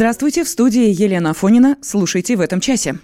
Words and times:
Здравствуйте, 0.00 0.44
в 0.44 0.48
студии 0.48 0.88
Елена 0.88 1.34
Фонина. 1.34 1.76
Слушайте 1.82 2.34
в 2.34 2.40
этом 2.40 2.58
часе. 2.58 2.98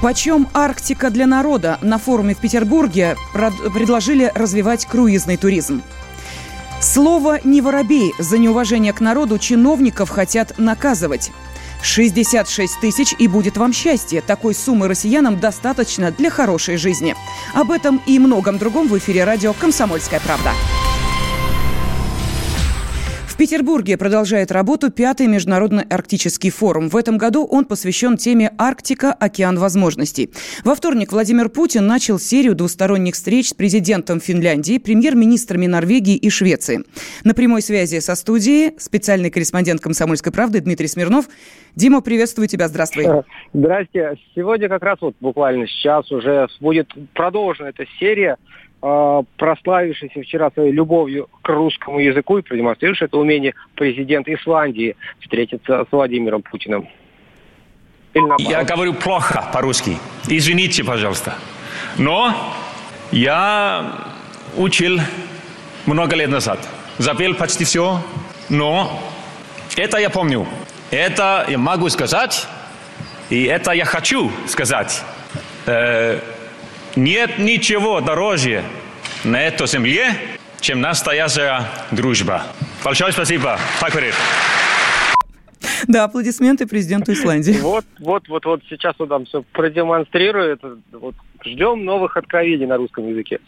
Почем 0.00 0.48
Арктика 0.54 1.10
для 1.10 1.26
народа? 1.26 1.78
На 1.82 1.98
форуме 1.98 2.34
в 2.34 2.38
Петербурге 2.38 3.14
предложили 3.74 4.32
развивать 4.34 4.86
круизный 4.86 5.36
туризм. 5.36 5.82
Слово 6.80 7.38
«не 7.44 7.60
воробей» 7.60 8.14
за 8.18 8.38
неуважение 8.38 8.94
к 8.94 9.02
народу 9.02 9.36
чиновников 9.36 10.08
хотят 10.08 10.56
наказывать. 10.56 11.32
66 11.82 12.80
тысяч 12.80 13.14
и 13.18 13.28
будет 13.28 13.58
вам 13.58 13.74
счастье. 13.74 14.22
Такой 14.22 14.54
суммы 14.54 14.88
россиянам 14.88 15.38
достаточно 15.38 16.12
для 16.12 16.30
хорошей 16.30 16.78
жизни. 16.78 17.14
Об 17.52 17.72
этом 17.72 18.00
и 18.06 18.18
многом 18.18 18.56
другом 18.56 18.88
в 18.88 18.96
эфире 18.96 19.24
радио 19.24 19.52
«Комсомольская 19.52 20.20
правда». 20.20 20.52
В 23.34 23.36
Петербурге 23.36 23.98
продолжает 23.98 24.52
работу 24.52 24.92
пятый 24.92 25.26
международный 25.26 25.82
арктический 25.82 26.50
форум. 26.50 26.88
В 26.88 26.96
этом 26.96 27.18
году 27.18 27.44
он 27.44 27.64
посвящен 27.64 28.16
теме 28.16 28.52
«Арктика. 28.58 29.12
Океан 29.12 29.58
возможностей». 29.58 30.30
Во 30.64 30.76
вторник 30.76 31.10
Владимир 31.10 31.48
Путин 31.48 31.84
начал 31.84 32.20
серию 32.20 32.54
двусторонних 32.54 33.14
встреч 33.14 33.48
с 33.48 33.52
президентом 33.52 34.20
Финляндии, 34.20 34.78
премьер-министрами 34.78 35.66
Норвегии 35.66 36.14
и 36.14 36.30
Швеции. 36.30 36.84
На 37.24 37.34
прямой 37.34 37.62
связи 37.62 37.98
со 37.98 38.14
студией 38.14 38.78
специальный 38.78 39.30
корреспондент 39.30 39.80
«Комсомольской 39.80 40.32
правды» 40.32 40.60
Дмитрий 40.60 40.86
Смирнов. 40.86 41.24
Дима, 41.74 42.02
приветствую 42.02 42.46
тебя, 42.46 42.68
здравствуй. 42.68 43.04
Здрасте. 43.52 44.14
Сегодня 44.36 44.68
как 44.68 44.84
раз 44.84 44.98
вот 45.00 45.16
буквально 45.20 45.66
сейчас 45.66 46.08
уже 46.12 46.46
будет 46.60 46.86
продолжена 47.14 47.70
эта 47.70 47.84
серия 47.98 48.36
Э, 48.36 48.63
прославившийся 49.36 50.20
вчера 50.20 50.50
своей 50.50 50.72
любовью 50.72 51.28
к 51.40 51.48
русскому 51.48 52.00
языку 52.00 52.36
и 52.36 52.42
продемонстрировавший 52.42 53.06
это 53.06 53.16
умение 53.16 53.54
президент 53.76 54.28
Исландии 54.28 54.94
встретиться 55.20 55.86
с 55.88 55.92
Владимиром 55.92 56.42
Путиным. 56.42 56.86
Я 58.38 58.62
говорю 58.64 58.92
плохо 58.92 59.48
по-русски. 59.52 59.96
Извините, 60.28 60.84
пожалуйста. 60.84 61.34
Но 61.96 62.34
я 63.10 63.92
учил 64.56 65.00
много 65.86 66.14
лет 66.14 66.28
назад. 66.28 66.58
Запел 66.98 67.34
почти 67.34 67.64
все, 67.64 68.00
но 68.50 69.00
это 69.76 69.96
я 69.96 70.10
помню. 70.10 70.46
Это 70.90 71.46
я 71.48 71.56
могу 71.56 71.88
сказать, 71.88 72.46
и 73.30 73.44
это 73.44 73.72
я 73.72 73.86
хочу 73.86 74.30
сказать. 74.46 75.02
Нет 76.96 77.38
ничего 77.38 78.00
дороже 78.00 78.62
на 79.24 79.42
этой 79.42 79.66
земле, 79.66 80.14
чем 80.60 80.80
настоящая 80.80 81.66
дружба. 81.90 82.44
Большое 82.84 83.12
спасибо. 83.12 83.58
Так 83.80 83.94
Да, 85.88 86.04
аплодисменты 86.04 86.68
президенту 86.68 87.12
Исландии. 87.12 87.58
Вот, 87.60 87.84
вот, 87.98 88.28
вот, 88.28 88.44
вот 88.44 88.62
сейчас 88.68 88.94
он 88.98 89.08
там 89.08 89.24
все 89.26 89.42
продемонстрирует. 89.52 90.60
Вот, 90.92 91.16
ждем 91.44 91.84
новых 91.84 92.16
откровений 92.16 92.66
на 92.66 92.76
русском 92.76 93.08
языке. 93.08 93.40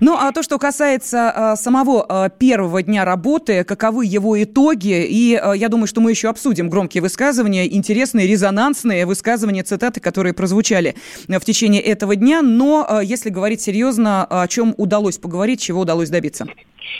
Ну, 0.00 0.16
а 0.16 0.32
то, 0.32 0.42
что 0.42 0.58
касается 0.58 1.30
а, 1.30 1.56
самого 1.56 2.04
а, 2.08 2.28
первого 2.28 2.82
дня 2.82 3.04
работы, 3.04 3.64
каковы 3.64 4.06
его 4.06 4.42
итоги, 4.42 5.06
и 5.06 5.34
а, 5.34 5.52
я 5.52 5.68
думаю, 5.68 5.86
что 5.86 6.00
мы 6.00 6.10
еще 6.10 6.28
обсудим 6.28 6.68
громкие 6.68 7.02
высказывания, 7.02 7.66
интересные, 7.66 8.26
резонансные 8.26 9.06
высказывания, 9.06 9.62
цитаты, 9.62 10.00
которые 10.00 10.34
прозвучали 10.34 10.94
в 11.28 11.40
течение 11.40 11.80
этого 11.80 12.16
дня, 12.16 12.42
но 12.42 13.00
если 13.02 13.30
говорить 13.30 13.60
серьезно, 13.60 14.24
о 14.24 14.48
чем 14.48 14.74
удалось 14.76 15.18
поговорить, 15.18 15.60
чего 15.60 15.82
удалось 15.82 16.10
добиться? 16.10 16.46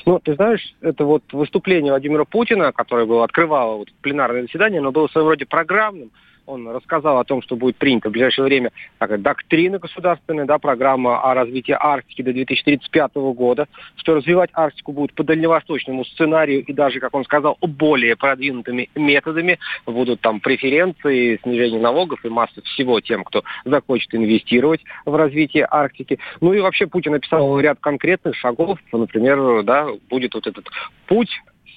Ну, 0.07 0.19
ты 0.19 0.35
знаешь, 0.35 0.75
это 0.81 1.05
вот 1.05 1.23
выступление 1.33 1.93
Владимира 1.93 2.25
Путина, 2.25 2.73
которое 2.73 3.07
было 3.07 3.25
открывало 3.25 3.77
вот 3.77 3.89
пленарное 4.01 4.43
заседание, 4.43 4.81
оно 4.81 4.93
было 4.93 5.09
в 5.09 5.13
своем 5.13 5.29
роде 5.29 5.47
программным, 5.47 6.11
он 6.47 6.69
рассказал 6.69 7.19
о 7.19 7.25
том, 7.25 7.43
что 7.43 7.57
будет 7.57 7.77
принято 7.77 8.09
в 8.09 8.13
ближайшее 8.13 8.45
время 8.45 8.71
такая 8.99 9.19
доктрина 9.19 9.79
государственная, 9.79 10.45
да, 10.45 10.59
программа 10.59 11.21
о 11.21 11.35
развитии 11.35 11.77
Арктики 11.79 12.23
до 12.23 12.33
2035 12.33 13.15
года, 13.15 13.67
что 13.97 14.15
развивать 14.15 14.51
Арктику 14.53 14.93
будет 14.93 15.15
по 15.15 15.25
дальневосточному 15.25 16.05
сценарию 16.05 16.65
и 16.65 16.73
даже, 16.73 17.01
как 17.01 17.15
он 17.15 17.25
сказал, 17.25 17.57
более 17.61 18.17
продвинутыми 18.17 18.91
методами. 18.95 19.59
Будут 19.87 20.21
там 20.21 20.41
преференции, 20.41 21.39
снижение 21.43 21.81
налогов 21.81 22.25
и 22.25 22.29
масса 22.29 22.63
всего 22.63 23.01
тем, 23.01 23.25
кто 23.25 23.43
захочет 23.65 24.15
инвестировать 24.15 24.83
в 25.05 25.15
развитие 25.15 25.67
Арктики. 25.71 26.19
Ну 26.41 26.53
и 26.53 26.61
вообще 26.61 26.87
Путин 26.87 27.13
написал 27.13 27.59
ряд 27.61 27.79
конкретных 27.81 28.37
шагов. 28.37 28.79
Например, 28.93 29.63
да, 29.63 29.89
будет 30.09 30.35
вот 30.35 30.47
этот 30.47 30.67
путь 31.07 31.31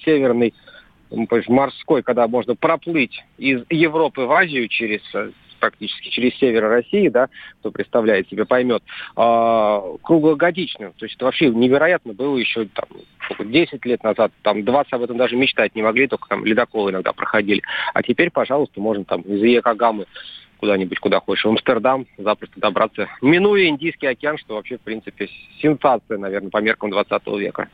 северный 0.04 0.54
морской, 1.10 2.02
когда 2.02 2.28
можно 2.28 2.54
проплыть 2.54 3.24
из 3.38 3.62
Европы 3.70 4.22
в 4.22 4.32
Азию 4.32 4.68
через 4.68 5.00
э, 5.14 5.30
практически 5.58 6.08
через 6.08 6.36
север 6.38 6.68
России, 6.68 7.08
да, 7.08 7.28
кто 7.60 7.70
представляет 7.70 8.28
себе, 8.28 8.44
поймет, 8.44 8.82
э, 9.16 9.96
круглогодичным. 10.02 10.92
То 10.96 11.04
есть 11.04 11.16
это 11.16 11.26
вообще 11.26 11.48
невероятно 11.48 12.14
было 12.14 12.36
еще 12.36 12.66
там, 12.66 12.88
10 13.50 13.84
лет 13.84 14.02
назад, 14.02 14.32
там 14.42 14.64
20 14.64 14.92
об 14.92 15.02
этом 15.02 15.16
даже 15.16 15.36
мечтать 15.36 15.74
не 15.74 15.82
могли, 15.82 16.06
только 16.06 16.28
там 16.28 16.44
ледоколы 16.44 16.90
иногда 16.90 17.12
проходили. 17.12 17.62
А 17.94 18.02
теперь, 18.02 18.30
пожалуйста, 18.30 18.80
можно 18.80 19.04
там 19.04 19.22
из 19.22 19.42
Якогамы 19.42 20.06
куда-нибудь, 20.58 20.98
куда 20.98 21.20
хочешь, 21.20 21.44
в 21.44 21.48
Амстердам 21.48 22.06
запросто 22.16 22.58
добраться, 22.60 23.08
минуя 23.22 23.66
Индийский 23.66 24.08
океан, 24.08 24.38
что 24.38 24.54
вообще, 24.54 24.76
в 24.76 24.80
принципе, 24.80 25.28
сенсация, 25.60 26.18
наверное, 26.18 26.50
по 26.50 26.58
меркам 26.58 26.90
20 26.90 27.26
века. 27.38 27.68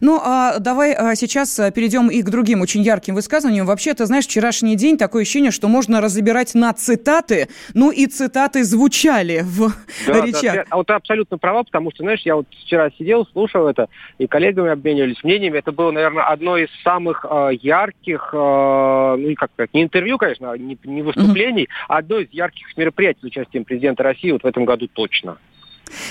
Ну, 0.00 0.20
а 0.22 0.58
давай 0.58 0.92
а, 0.92 1.14
сейчас 1.14 1.58
а, 1.58 1.70
перейдем 1.70 2.08
и 2.08 2.22
к 2.22 2.30
другим 2.30 2.60
очень 2.60 2.82
ярким 2.82 3.14
высказываниям. 3.14 3.66
Вообще, 3.66 3.94
ты 3.94 4.06
знаешь, 4.06 4.24
вчерашний 4.24 4.76
день 4.76 4.96
такое 4.98 5.22
ощущение, 5.22 5.50
что 5.50 5.68
можно 5.68 6.00
разбирать 6.00 6.54
на 6.54 6.72
цитаты, 6.72 7.48
ну 7.74 7.90
и 7.90 8.06
цитаты 8.06 8.64
звучали 8.64 9.40
в 9.42 9.72
да, 10.06 10.24
речах. 10.24 10.54
Да, 10.54 10.64
а 10.70 10.76
вот 10.76 10.86
ты 10.86 10.92
абсолютно 10.92 11.38
права, 11.38 11.62
потому 11.64 11.90
что, 11.92 12.02
знаешь, 12.02 12.22
я 12.24 12.36
вот 12.36 12.46
вчера 12.64 12.90
сидел, 12.98 13.26
слушал 13.32 13.66
это, 13.66 13.88
и 14.18 14.26
коллегами 14.26 14.70
обменивались 14.70 15.22
мнениями. 15.22 15.58
Это 15.58 15.72
было, 15.72 15.90
наверное, 15.90 16.24
одно 16.24 16.56
из 16.56 16.68
самых 16.82 17.24
э, 17.28 17.50
ярких, 17.62 18.30
э, 18.32 19.16
ну, 19.18 19.34
как 19.36 19.50
сказать, 19.52 19.74
не 19.74 19.82
интервью, 19.82 20.18
конечно, 20.18 20.54
не, 20.56 20.78
не 20.84 21.02
выступлений, 21.02 21.64
угу. 21.64 21.70
а 21.88 21.98
одно 21.98 22.18
из 22.18 22.28
ярких 22.32 22.76
мероприятий 22.76 23.20
с 23.20 23.24
участием 23.24 23.64
президента 23.64 24.02
России 24.02 24.30
вот 24.30 24.42
в 24.42 24.46
этом 24.46 24.64
году 24.64 24.88
точно. 24.88 25.38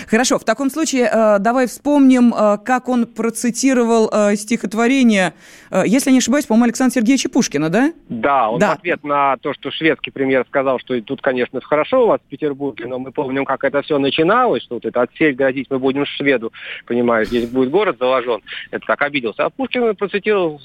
Хорошо, 0.07 0.39
в 0.39 0.44
таком 0.44 0.69
случае 0.69 1.09
э, 1.11 1.39
давай 1.39 1.67
вспомним, 1.67 2.34
э, 2.34 2.57
как 2.63 2.89
он 2.89 3.06
процитировал 3.06 4.09
э, 4.11 4.35
стихотворение, 4.35 5.34
э, 5.72 5.84
если 5.85 6.11
не 6.11 6.19
ошибаюсь, 6.19 6.45
по-моему, 6.45 6.66
Александра 6.66 6.94
Сергеевича 6.94 7.29
Пушкина, 7.29 7.69
да? 7.69 7.94
Да, 8.09 8.50
он 8.50 8.59
да. 8.59 8.72
в 8.72 8.73
ответ 8.73 9.03
на 9.03 9.38
то, 9.38 9.53
что 9.53 9.72
шведский 9.72 10.12
премьер 10.12 10.45
сказал, 10.47 10.79
что 10.79 11.00
тут, 11.01 11.22
конечно, 11.22 11.59
хорошо 11.62 12.03
у 12.03 12.07
вас 12.07 12.19
в 12.22 12.29
Петербурге, 12.29 12.85
но 12.88 13.00
мы 13.00 13.12
помним, 13.12 13.45
как 13.45 13.63
это 13.63 13.81
все 13.81 13.97
начиналось, 13.97 14.63
что 14.63 14.75
вот 14.75 14.85
это 14.85 15.01
отсель 15.01 15.35
грозить 15.35 15.67
мы 15.69 15.79
будем 15.79 16.06
шведу, 16.06 16.51
понимаешь, 16.85 17.28
здесь 17.28 17.50
будет 17.50 17.69
город 17.69 17.97
заложен. 18.00 18.41
Это 18.72 18.85
так 18.85 19.01
обиделся. 19.01 19.45
А 19.45 19.50
Пушкин 19.50 19.95
процитировал 19.95 20.62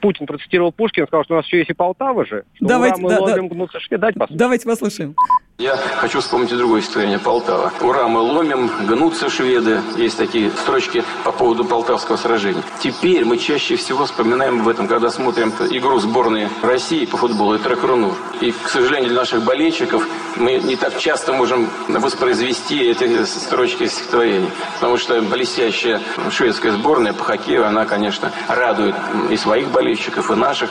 Путин 0.00 0.26
процитировал 0.26 0.72
Пушкина, 0.72 1.06
сказал, 1.06 1.24
что 1.24 1.34
у 1.34 1.36
нас 1.38 1.46
еще 1.46 1.58
есть 1.58 1.70
и 1.70 1.74
Полтава 1.74 2.24
же. 2.24 2.44
Давайте, 2.60 3.02
да, 3.02 3.18
да. 3.18 4.26
Давайте 4.30 4.66
послушаем. 4.66 5.14
Я 5.58 5.76
хочу 5.76 6.20
вспомнить 6.20 6.50
и 6.50 6.56
другое 6.56 6.80
стихотворение 6.80 7.18
Полтава. 7.18 7.72
«Ура, 7.82 8.08
мы 8.08 8.20
ломим, 8.20 8.68
гнутся 8.88 9.28
шведы». 9.28 9.80
Есть 9.96 10.18
такие 10.18 10.50
строчки 10.50 11.04
по 11.24 11.30
поводу 11.30 11.64
полтавского 11.64 12.16
сражения. 12.16 12.62
Теперь 12.80 13.24
мы 13.24 13.36
чаще 13.36 13.76
всего 13.76 14.06
вспоминаем 14.06 14.62
об 14.62 14.68
этом, 14.68 14.88
когда 14.88 15.10
смотрим 15.10 15.52
игру 15.70 16.00
сборной 16.00 16.48
России 16.62 17.04
по 17.04 17.16
футболу. 17.16 17.54
Это 17.54 17.68
Рахрунур. 17.68 18.14
И, 18.40 18.50
к 18.50 18.68
сожалению, 18.68 19.10
для 19.10 19.20
наших 19.20 19.44
болельщиков 19.44 20.04
мы 20.36 20.54
не 20.54 20.74
так 20.74 20.98
часто 20.98 21.32
можем 21.32 21.68
воспроизвести 21.86 22.82
эти 22.84 23.24
строчки 23.24 23.86
стихотворений. 23.86 24.50
Потому 24.74 24.96
что 24.96 25.20
блестящая 25.22 26.00
шведская 26.30 26.72
сборная 26.72 27.12
по 27.12 27.22
хоккею, 27.22 27.66
она, 27.66 27.84
конечно, 27.84 28.32
радует 28.48 28.96
и 29.30 29.36
своих 29.36 29.70
болельщиков, 29.72 30.30
и 30.30 30.34
наших. 30.34 30.70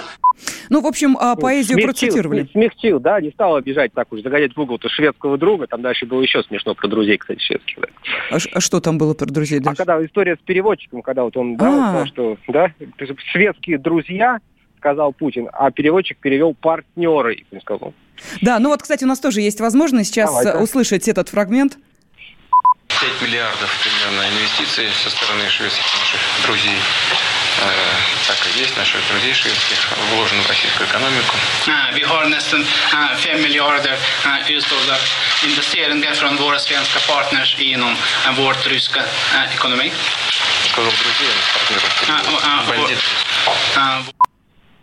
Ну, 0.69 0.81
в 0.81 0.87
общем, 0.87 1.17
а, 1.19 1.35
поэзию 1.35 1.77
смягчил, 1.77 2.09
процитировали. 2.09 2.49
Смягчил, 2.51 2.99
да, 2.99 3.19
не 3.19 3.31
стал 3.31 3.55
обижать 3.55 3.93
так 3.93 4.11
уж, 4.11 4.21
загонять 4.21 4.55
в 4.55 4.59
угол-то 4.59 4.89
шведского 4.89 5.37
друга. 5.37 5.67
Там 5.67 5.81
дальше 5.81 6.05
было 6.05 6.21
еще 6.21 6.43
смешно 6.43 6.73
про 6.75 6.87
друзей, 6.87 7.17
кстати, 7.17 7.39
шведских. 7.39 7.79
Да. 7.79 7.87
А, 8.31 8.37
а 8.53 8.59
что 8.61 8.79
там 8.79 8.97
было 8.97 9.13
про 9.13 9.25
друзей 9.25 9.59
а 9.59 9.63
дальше? 9.63 9.81
А 9.81 9.85
когда 9.85 10.05
история 10.05 10.35
с 10.35 10.45
переводчиком, 10.45 11.01
когда 11.01 11.23
вот 11.23 11.35
он, 11.35 11.57
да, 11.57 11.69
вот, 11.69 11.77
сказал, 11.77 12.07
что, 12.07 12.37
да, 12.47 12.71
шведские 13.31 13.77
друзья, 13.77 14.39
сказал 14.77 15.13
Путин, 15.13 15.47
а 15.53 15.69
переводчик 15.71 16.17
перевел 16.17 16.55
партнеры, 16.55 17.45
он 17.51 17.61
сказал. 17.61 17.93
Да, 18.41 18.59
ну 18.59 18.69
вот, 18.69 18.81
кстати, 18.81 19.03
у 19.03 19.07
нас 19.07 19.19
тоже 19.19 19.41
есть 19.41 19.59
возможность 19.59 20.09
сейчас 20.09 20.29
Давайте. 20.29 20.63
услышать 20.63 21.07
этот 21.07 21.29
фрагмент. 21.29 21.77
5 22.87 23.27
миллиардов 23.27 23.69
примерно 23.83 24.27
инвестиций 24.33 24.85
со 25.03 25.09
стороны 25.09 25.47
шведских 25.49 25.83
наших 25.83 26.45
друзей. 26.45 26.77
Э, 27.59 27.67
так 28.27 28.37
и 28.47 28.59
есть, 28.59 28.77
наших 28.77 29.01
друзей 29.09 29.33
шведских, 29.33 29.77
вложено 30.11 30.41
в 30.41 30.47
российскую 30.47 30.87
экономику. 30.87 31.35
Vi 31.93 32.03
har 32.03 32.25
nästan 32.29 32.65
5 33.23 33.41
miljarder 33.41 33.97
US-dollar 34.49 34.99
investeringar 35.45 36.13
från 36.13 36.35
våra 36.37 36.59
svenska 36.59 36.99
partners 37.13 37.59
inom 37.59 37.95
vårt 38.37 38.67
ryska 38.67 39.01
ekonomi. 39.55 39.91
Сказал 40.71 40.91
друзей, 40.91 41.33
а 42.07 42.63
партнеров. 42.67 44.13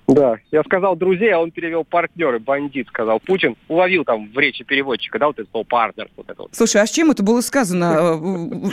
Да, 0.08 0.36
я 0.50 0.62
сказал 0.64 0.96
друзей, 0.96 1.30
а 1.34 1.38
он 1.38 1.50
перевел 1.50 1.84
партнеры, 1.84 2.38
бандит, 2.38 2.88
сказал 2.88 3.20
Путин. 3.20 3.56
Уловил 3.68 4.04
там 4.04 4.32
в 4.32 4.38
речи 4.38 4.64
переводчика, 4.64 5.18
да, 5.18 5.26
вот 5.26 5.38
это 5.38 5.46
слово 5.50 5.64
партнер. 5.64 6.08
Вот 6.16 6.30
это 6.30 6.42
вот. 6.42 6.50
Слушай, 6.54 6.80
а 6.80 6.86
с 6.86 6.90
чем 6.90 7.10
это 7.10 7.22
было 7.22 7.42
сказано? 7.42 8.18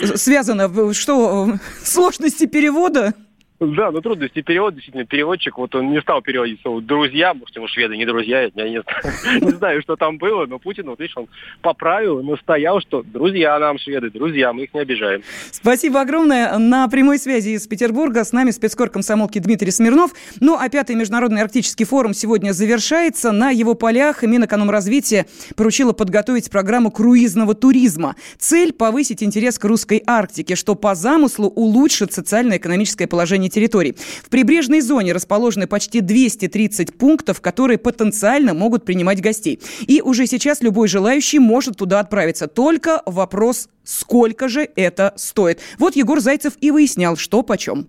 Э, 0.02 0.16
связано? 0.16 0.94
Что, 0.94 1.56
сложности 1.84 2.46
перевода? 2.46 3.14
Да, 3.60 3.92
ну 3.92 4.02
трудности 4.02 4.42
перевода, 4.42 4.76
действительно, 4.76 5.06
переводчик, 5.06 5.58
вот 5.58 5.74
он 5.76 5.92
не 5.92 6.02
стал 6.02 6.22
переводить 6.22 6.60
слово 6.62 6.82
«друзья», 6.82 7.34
может, 7.34 7.56
ему 7.56 7.70
шведы 7.70 7.96
не 7.96 8.06
друзья, 8.06 8.42
я 8.42 8.50
не, 8.70 8.82
не 9.46 9.52
знаю, 9.52 9.82
что 9.82 9.96
там 9.96 10.18
было, 10.18 10.46
но 10.46 10.60
Путин, 10.60 10.90
вот 10.90 11.00
видишь, 11.00 11.16
он 11.16 11.28
поправил, 11.62 12.22
настоял, 12.22 12.82
что 12.82 13.02
друзья 13.02 13.58
нам 13.58 13.78
шведы, 13.78 14.10
друзья, 14.10 14.52
мы 14.52 14.64
их 14.64 14.74
не 14.74 14.82
обижаем. 14.82 15.24
Спасибо 15.52 16.02
огромное. 16.02 16.58
На 16.58 16.90
прямой 16.90 17.18
связи 17.18 17.52
из 17.52 17.66
Петербурга 17.66 18.26
с 18.26 18.34
нами 18.34 18.52
спецкор 18.52 18.90
комсомолки 18.90 19.40
Дмитрий 19.40 19.72
Смирнов. 19.72 20.12
Ну, 20.42 20.58
а 20.60 20.68
пятый 20.68 20.98
международный 20.98 21.42
арктический 21.42 21.86
форум 21.86 22.14
сегодня 22.14 22.52
завершается. 22.52 23.32
На 23.32 23.52
его 23.52 23.74
полях 23.74 24.24
Минэкономразвития 24.24 25.28
поручила 25.56 25.94
подготовить 25.94 26.52
программу 26.52 26.92
круизного 26.92 27.56
туризма. 27.56 28.16
Цель– 28.38 28.74
повысить 28.78 29.24
интерес 29.24 29.58
к 29.58 29.64
русской 29.64 30.04
Арктике, 30.06 30.56
что 30.56 30.76
по 30.76 30.94
замыслу 30.94 31.48
улучшит 31.48 32.12
социально-экономическое 32.12 33.08
положение 33.08 33.45
исследований 33.46 33.50
территорий. 33.50 33.96
В 34.24 34.30
прибрежной 34.30 34.82
зоне 34.82 35.14
расположены 35.14 35.68
почти 35.68 36.02
230 36.02 36.98
пунктов, 36.98 37.42
которые 37.42 37.78
потенциально 37.78 38.54
могут 38.54 38.86
принимать 38.86 39.22
гостей. 39.22 39.60
И 39.88 40.02
уже 40.02 40.28
сейчас 40.28 40.62
любой 40.62 40.88
желающий 40.88 41.40
может 41.40 41.78
туда 41.78 42.00
отправиться. 42.00 42.48
Только 42.48 43.02
вопрос, 43.06 43.70
сколько 43.84 44.48
же 44.48 44.68
это 44.76 45.14
стоит. 45.16 45.60
Вот 45.80 45.96
Егор 45.96 46.20
Зайцев 46.20 46.54
и 46.62 46.72
выяснял, 46.72 47.18
что 47.18 47.44
почем. 47.44 47.88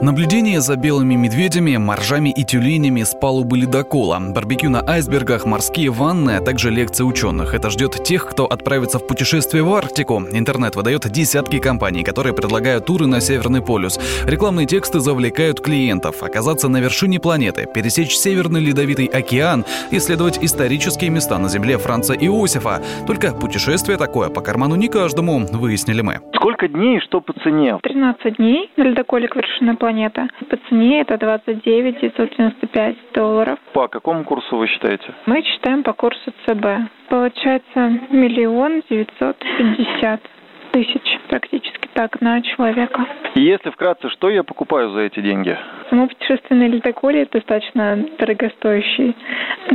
Наблюдение 0.00 0.60
за 0.60 0.76
белыми 0.76 1.16
медведями, 1.16 1.76
моржами 1.76 2.28
и 2.30 2.44
тюленями 2.44 3.02
с 3.02 3.16
палубы 3.16 3.58
ледокола, 3.58 4.20
барбекю 4.20 4.70
на 4.70 4.80
айсбергах, 4.80 5.44
морские 5.44 5.90
ванны, 5.90 6.36
а 6.36 6.40
также 6.40 6.70
лекции 6.70 7.02
ученых. 7.02 7.52
Это 7.52 7.68
ждет 7.68 8.04
тех, 8.04 8.24
кто 8.30 8.46
отправится 8.46 9.00
в 9.00 9.06
путешествие 9.08 9.64
в 9.64 9.74
Арктику. 9.74 10.22
Интернет 10.30 10.76
выдает 10.76 11.10
десятки 11.10 11.58
компаний, 11.58 12.04
которые 12.04 12.32
предлагают 12.32 12.86
туры 12.86 13.08
на 13.08 13.20
Северный 13.20 13.60
полюс. 13.60 13.98
Рекламные 14.24 14.68
тексты 14.68 15.00
завлекают 15.00 15.60
клиентов. 15.60 16.22
Оказаться 16.22 16.68
на 16.68 16.80
вершине 16.80 17.18
планеты, 17.18 17.66
пересечь 17.66 18.16
Северный 18.16 18.60
Ледовитый 18.60 19.06
океан, 19.06 19.64
исследовать 19.90 20.38
исторические 20.40 21.10
места 21.10 21.38
на 21.38 21.48
земле 21.48 21.76
Франца 21.76 22.14
Иосифа. 22.14 22.80
Только 23.08 23.32
путешествие 23.32 23.98
такое 23.98 24.28
по 24.28 24.42
карману 24.42 24.76
не 24.76 24.86
каждому, 24.86 25.44
выяснили 25.50 26.02
мы. 26.02 26.20
Сколько 26.36 26.68
дней 26.68 26.98
и 26.98 27.00
что 27.00 27.20
по 27.20 27.32
цене? 27.32 27.76
13 27.82 28.36
дней 28.36 28.70
на 28.76 28.84
ледоколе 28.84 29.26
к 29.26 29.34
вершине 29.34 29.74
планеты 29.74 29.87
планета. 29.88 30.28
По 30.50 30.56
цене 30.68 31.00
это 31.00 31.16
29 31.16 32.00
995 32.00 32.96
долларов. 33.14 33.58
По 33.72 33.88
какому 33.88 34.22
курсу 34.24 34.58
вы 34.58 34.66
считаете? 34.66 35.14
Мы 35.24 35.42
считаем 35.42 35.82
по 35.82 35.94
курсу 35.94 36.30
ЦБ. 36.46 36.90
Получается 37.08 37.98
миллион 38.10 38.82
девятьсот 38.90 39.38
пятьдесят 39.38 40.20
тысяч 40.72 41.18
практически 41.28 41.88
так 41.94 42.20
на 42.20 42.42
человека. 42.42 43.06
Если 43.34 43.70
вкратце, 43.70 44.10
что 44.10 44.28
я 44.28 44.44
покупаю 44.44 44.90
за 44.90 45.00
эти 45.00 45.20
деньги? 45.20 45.56
Само 45.88 46.06
путешествие 46.06 46.60
на 46.60 46.68
ледоколе 46.68 47.26
достаточно 47.32 47.96
дорогостоящий 48.18 49.16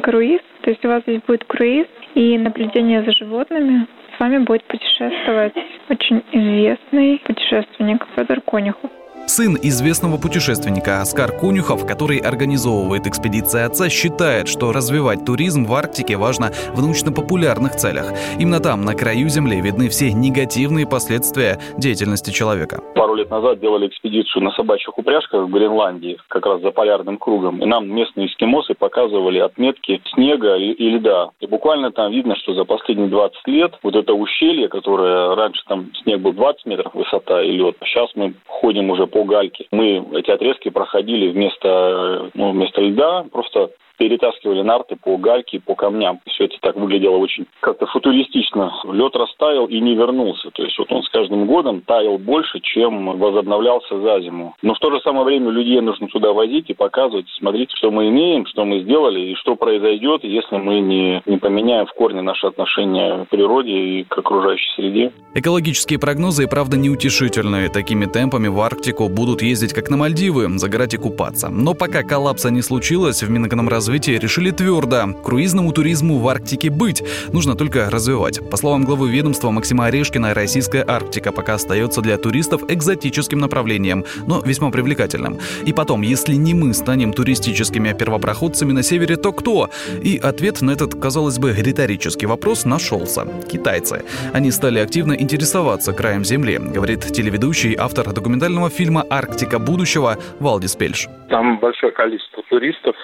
круиз. 0.03 0.41
То 0.61 0.69
есть 0.69 0.85
у 0.85 0.89
вас 0.89 1.01
здесь 1.07 1.21
будет 1.25 1.43
круиз 1.45 1.87
и 2.13 2.37
наблюдение 2.37 3.01
за 3.01 3.11
животными. 3.13 3.87
С 4.15 4.19
вами 4.19 4.37
будет 4.37 4.63
путешествовать 4.65 5.55
очень 5.89 6.23
известный 6.31 7.19
путешественник 7.25 8.05
Федор 8.15 8.41
Конюхов. 8.41 8.91
Сын 9.25 9.55
известного 9.55 10.17
путешественника 10.17 10.99
Оскар 10.99 11.31
Конюхов, 11.31 11.87
который 11.87 12.17
организовывает 12.17 13.07
экспедиции 13.07 13.63
отца, 13.63 13.87
считает, 13.87 14.49
что 14.49 14.73
развивать 14.73 15.23
туризм 15.25 15.63
в 15.63 15.73
Арктике 15.73 16.17
важно 16.17 16.51
в 16.75 16.81
научно-популярных 16.81 17.75
целях. 17.75 18.11
Именно 18.37 18.59
там, 18.59 18.81
на 18.83 18.95
краю 18.95 19.29
Земли, 19.29 19.61
видны 19.61 19.87
все 19.87 20.11
негативные 20.11 20.85
последствия 20.85 21.57
деятельности 21.77 22.31
человека. 22.31 22.81
Пару 22.95 23.15
лет 23.15 23.31
назад 23.31 23.61
делали 23.61 23.87
экспедицию 23.87 24.43
на 24.43 24.51
собачьих 24.51 24.97
упряжках 24.97 25.47
в 25.47 25.51
Гренландии, 25.51 26.17
как 26.27 26.45
раз 26.45 26.61
за 26.61 26.71
полярным 26.71 27.17
кругом. 27.17 27.63
И 27.63 27.65
нам 27.65 27.89
местные 27.89 28.27
эскимосы 28.27 28.73
показывали 28.73 29.39
отметки 29.39 30.01
снега 30.13 30.57
и, 30.57 30.71
и 30.71 30.89
льда. 30.97 31.29
И 31.39 31.47
буквально 31.47 31.91
там 31.91 32.11
видно, 32.11 32.35
что 32.35 32.53
за 32.55 32.65
последние 32.65 33.07
20 33.07 33.47
лет 33.47 33.73
вот 33.83 33.95
это 33.95 34.13
ущелье, 34.13 34.67
которое 34.67 35.33
раньше 35.35 35.61
там 35.69 35.91
снег 36.03 36.19
был 36.19 36.33
20 36.33 36.65
метров 36.65 36.93
высота 36.93 37.41
и 37.41 37.51
лед, 37.51 37.77
сейчас 37.85 38.09
мы 38.15 38.33
ходим 38.47 38.89
уже 38.89 39.07
по 39.13 39.23
гальке. 39.23 39.67
Мы 39.71 40.03
эти 40.13 40.31
отрезки 40.31 40.69
проходили 40.69 41.31
вместо, 41.31 42.31
ну, 42.33 42.51
вместо 42.51 42.81
льда, 42.81 43.25
просто 43.31 43.69
перетаскивали 43.97 44.61
нарты 44.61 44.95
по 44.95 45.17
гальке, 45.17 45.59
по 45.59 45.75
камням. 45.75 46.19
Все 46.27 46.45
это 46.45 46.55
так 46.61 46.75
выглядело 46.75 47.17
очень 47.17 47.45
как-то 47.59 47.85
футуристично. 47.87 48.73
Лед 48.91 49.15
растаял 49.15 49.65
и 49.65 49.79
не 49.79 49.95
вернулся. 49.95 50.49
То 50.51 50.63
есть 50.63 50.77
вот 50.77 50.91
он 50.91 51.03
с 51.03 51.09
каждым 51.09 51.45
годом 51.45 51.81
таял 51.81 52.17
больше, 52.17 52.59
чем 52.59 53.17
возобновлялся 53.17 53.99
за 53.99 54.21
зиму. 54.21 54.55
Но 54.61 54.73
в 54.73 54.79
то 54.79 54.91
же 54.91 54.99
самое 55.01 55.25
время 55.25 55.51
людей 55.51 55.79
нужно 55.81 56.07
туда 56.07 56.33
возить 56.33 56.69
и 56.69 56.73
показывать, 56.73 57.27
смотреть, 57.39 57.71
что 57.75 57.91
мы 57.91 58.09
имеем, 58.09 58.45
что 58.45 58.65
мы 58.65 58.81
сделали 58.81 59.19
и 59.19 59.35
что 59.35 59.55
произойдет, 59.55 60.23
если 60.23 60.57
мы 60.57 60.79
не, 60.79 61.21
не 61.25 61.37
поменяем 61.37 61.85
в 61.85 61.93
корне 61.93 62.21
наши 62.21 62.47
отношения 62.47 63.25
к 63.25 63.29
природе 63.29 63.71
и 63.71 64.03
к 64.03 64.17
окружающей 64.17 64.69
среде. 64.75 65.11
Экологические 65.33 65.99
прогнозы 65.99 66.47
правда 66.47 66.77
неутешительные. 66.77 67.69
Такими 67.69 68.05
темпами 68.05 68.47
в 68.47 68.59
Арктику 68.59 69.09
будут 69.09 69.41
ездить 69.41 69.73
как 69.73 69.89
на 69.89 69.97
Мальдивы, 69.97 70.47
загорать 70.59 70.93
и 70.93 70.97
купаться. 70.97 71.49
Но 71.49 71.73
пока 71.73 72.03
коллапса 72.03 72.51
не 72.51 72.61
случилось, 72.61 73.23
в 73.23 73.29
Минэкономразвитии 73.29 73.92
развития 73.93 74.17
решили 74.17 74.49
твердо. 74.49 75.13
Круизному 75.23 75.71
туризму 75.71 76.17
в 76.17 76.27
Арктике 76.27 76.71
быть. 76.71 77.03
Нужно 77.31 77.55
только 77.55 77.91
развивать. 77.91 78.39
По 78.49 78.57
словам 78.57 78.85
главы 78.85 79.11
ведомства 79.11 79.51
Максима 79.51 79.85
Орешкина, 79.85 80.33
российская 80.33 80.83
Арктика 80.87 81.31
пока 81.31 81.53
остается 81.53 82.01
для 82.01 82.17
туристов 82.17 82.63
экзотическим 82.67 83.37
направлением, 83.37 84.03
но 84.25 84.41
весьма 84.43 84.71
привлекательным. 84.71 85.37
И 85.67 85.73
потом, 85.73 86.01
если 86.01 86.33
не 86.33 86.55
мы 86.55 86.73
станем 86.73 87.13
туристическими 87.13 87.93
первопроходцами 87.93 88.71
на 88.71 88.81
севере, 88.81 89.15
то 89.15 89.31
кто? 89.31 89.69
И 90.01 90.17
ответ 90.17 90.61
на 90.61 90.71
этот, 90.71 90.95
казалось 90.95 91.37
бы, 91.37 91.53
риторический 91.55 92.25
вопрос 92.25 92.65
нашелся. 92.65 93.27
Китайцы. 93.47 94.03
Они 94.33 94.49
стали 94.49 94.79
активно 94.79 95.13
интересоваться 95.13 95.93
краем 95.93 96.25
Земли, 96.25 96.57
говорит 96.57 97.01
телеведущий, 97.01 97.75
автор 97.77 98.11
документального 98.11 98.71
фильма 98.71 99.05
«Арктика 99.07 99.59
будущего» 99.59 100.17
Валдис 100.39 100.75
Пельш. 100.75 101.07
Там 101.29 101.59
большое 101.59 101.91
количество 101.91 102.41
туристов, 102.49 102.95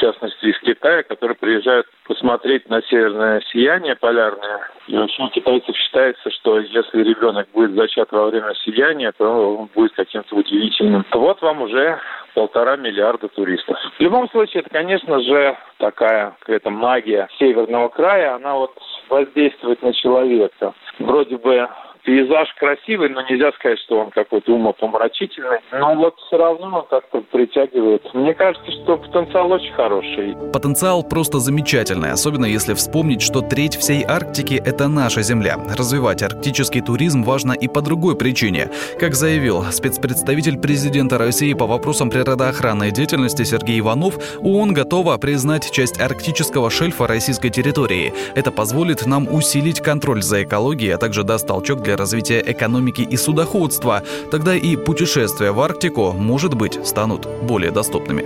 частности 0.00 0.46
из 0.46 0.58
Китая, 0.60 1.02
которые 1.02 1.36
приезжают 1.36 1.86
посмотреть 2.06 2.68
на 2.68 2.82
северное 2.82 3.40
сияние 3.52 3.94
полярное. 3.94 4.68
И 4.88 4.96
вообще 4.96 5.22
у 5.22 5.28
китайцев 5.28 5.76
считается, 5.76 6.30
что 6.30 6.58
если 6.58 7.02
ребенок 7.02 7.48
будет 7.52 7.72
зачат 7.72 8.10
во 8.10 8.26
время 8.26 8.54
сияния, 8.64 9.12
то 9.16 9.58
он 9.58 9.68
будет 9.74 9.92
каким-то 9.92 10.34
удивительным. 10.34 11.04
Вот 11.12 11.40
вам 11.42 11.62
уже 11.62 11.98
полтора 12.34 12.76
миллиарда 12.76 13.28
туристов. 13.28 13.76
В 13.98 14.00
любом 14.00 14.28
случае, 14.30 14.62
это, 14.62 14.70
конечно 14.70 15.20
же, 15.20 15.56
такая 15.78 16.34
какая-то 16.40 16.70
магия 16.70 17.28
северного 17.38 17.88
края, 17.88 18.34
она 18.34 18.54
вот 18.54 18.72
воздействует 19.08 19.82
на 19.82 19.92
человека. 19.92 20.72
Вроде 20.98 21.36
бы 21.36 21.68
пейзаж 22.04 22.48
красивый, 22.58 23.08
но 23.08 23.22
нельзя 23.22 23.52
сказать, 23.52 23.78
что 23.80 24.00
он 24.00 24.10
какой-то 24.10 24.52
умопомрачительный. 24.52 25.58
Но 25.72 25.94
вот 25.94 26.16
все 26.26 26.36
равно 26.36 26.78
он 26.78 26.86
как-то 26.88 27.20
притягивает. 27.20 28.02
Мне 28.14 28.34
кажется, 28.34 28.70
что 28.70 28.96
потенциал 28.96 29.50
очень 29.52 29.72
хороший. 29.72 30.36
Потенциал 30.52 31.02
просто 31.02 31.38
замечательный, 31.38 32.12
особенно 32.12 32.46
если 32.46 32.74
вспомнить, 32.74 33.22
что 33.22 33.40
треть 33.40 33.76
всей 33.76 34.04
Арктики– 34.04 34.60
это 34.64 34.88
наша 34.88 35.22
Земля. 35.22 35.56
Развивать 35.76 36.22
арктический 36.22 36.80
туризм 36.80 37.22
важно 37.22 37.52
и 37.52 37.68
по 37.68 37.80
другой 37.82 38.16
причине. 38.16 38.70
Как 38.98 39.14
заявил 39.14 39.62
спецпредставитель 39.64 40.58
президента 40.58 41.18
России 41.18 41.54
по 41.54 41.66
вопросам 41.66 42.10
природоохранной 42.10 42.90
деятельности 42.90 43.44
Сергей 43.44 43.80
Иванов, 43.80 44.18
ООН 44.40 44.74
готова 44.74 45.16
признать 45.18 45.70
часть 45.70 46.00
арктического 46.00 46.70
шельфа 46.70 47.06
российской 47.06 47.50
территории. 47.50 48.12
Это 48.34 48.50
позволит 48.50 49.06
нам 49.06 49.28
усилить 49.32 49.80
контроль 49.80 50.22
за 50.22 50.42
экологией, 50.44 50.94
а 50.94 50.98
также 50.98 51.24
даст 51.24 51.46
толчок 51.46 51.82
для 51.82 51.96
развития 52.00 52.42
экономики 52.44 53.02
и 53.02 53.16
судоходства. 53.16 54.02
Тогда 54.30 54.54
и 54.56 54.76
путешествия 54.76 55.52
в 55.52 55.60
Арктику, 55.60 56.12
может 56.12 56.54
быть, 56.54 56.78
станут 56.86 57.28
более 57.42 57.70
доступными. 57.70 58.22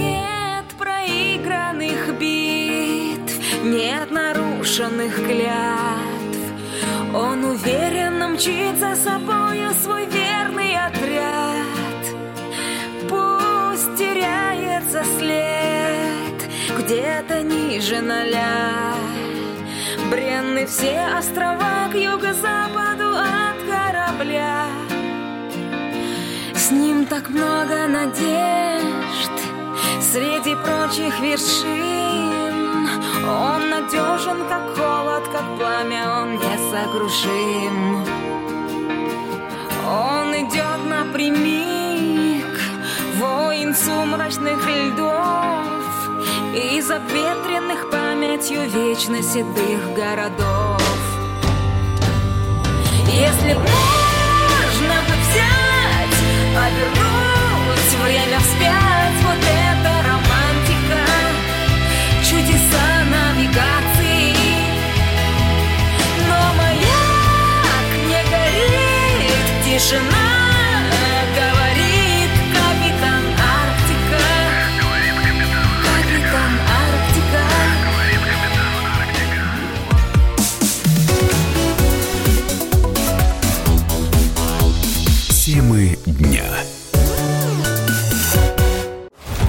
Нет 0.00 0.66
проигранных 0.78 2.18
битв, 2.20 3.34
нет 3.64 4.10
нарушенных 4.10 5.14
клятв. 5.16 6.42
Он 7.12 7.44
уверенно 7.44 8.28
мчит 8.28 8.78
за 8.78 8.94
собою 8.94 9.70
свой 9.82 10.06
верный 10.06 10.76
отряд. 10.86 12.02
Пусть 13.10 13.96
теряется 13.98 15.02
след 15.18 16.38
где-то 16.78 17.42
ниже 17.42 18.00
ноля. 18.00 19.05
Бренны 20.10 20.66
все 20.66 21.00
острова 21.18 21.88
к 21.90 21.94
юго-западу 21.94 23.10
от 23.16 23.58
корабля. 23.66 24.66
С 26.54 26.70
ним 26.70 27.06
так 27.06 27.28
много 27.28 27.86
надежд 27.88 29.36
Среди 30.00 30.54
прочих 30.54 31.18
вершин. 31.20 32.88
Он 33.28 33.70
надежен, 33.70 34.48
как 34.48 34.76
холод, 34.76 35.24
как 35.32 35.58
пламя 35.58 36.22
Он 36.22 36.34
несокрушим. 36.36 38.04
Он 39.88 40.34
идет 40.34 40.86
напрямик 40.88 42.60
Воин 43.18 43.74
сумрачных 43.74 44.58
льдов 44.68 45.85
Из 46.54 46.90
обветренных 46.90 47.90
памятью 47.90 48.62
вечно 48.68 49.22
седых 49.22 49.94
городов. 49.94 50.80
Если 53.08 53.54
можно 53.54 54.96
бы 55.06 55.14
взять, 55.22 56.16
повернуть 56.54 57.16
время 58.06 58.38
вспять 58.38 59.22
Вот 59.22 59.42
это 59.42 59.92
романтика, 60.06 61.02
чудеса 62.22 63.04
навигации. 63.10 64.36
Но 66.28 66.38
маяк 66.58 67.88
не 68.06 68.20
горит, 68.30 69.64
тишина 69.64 70.25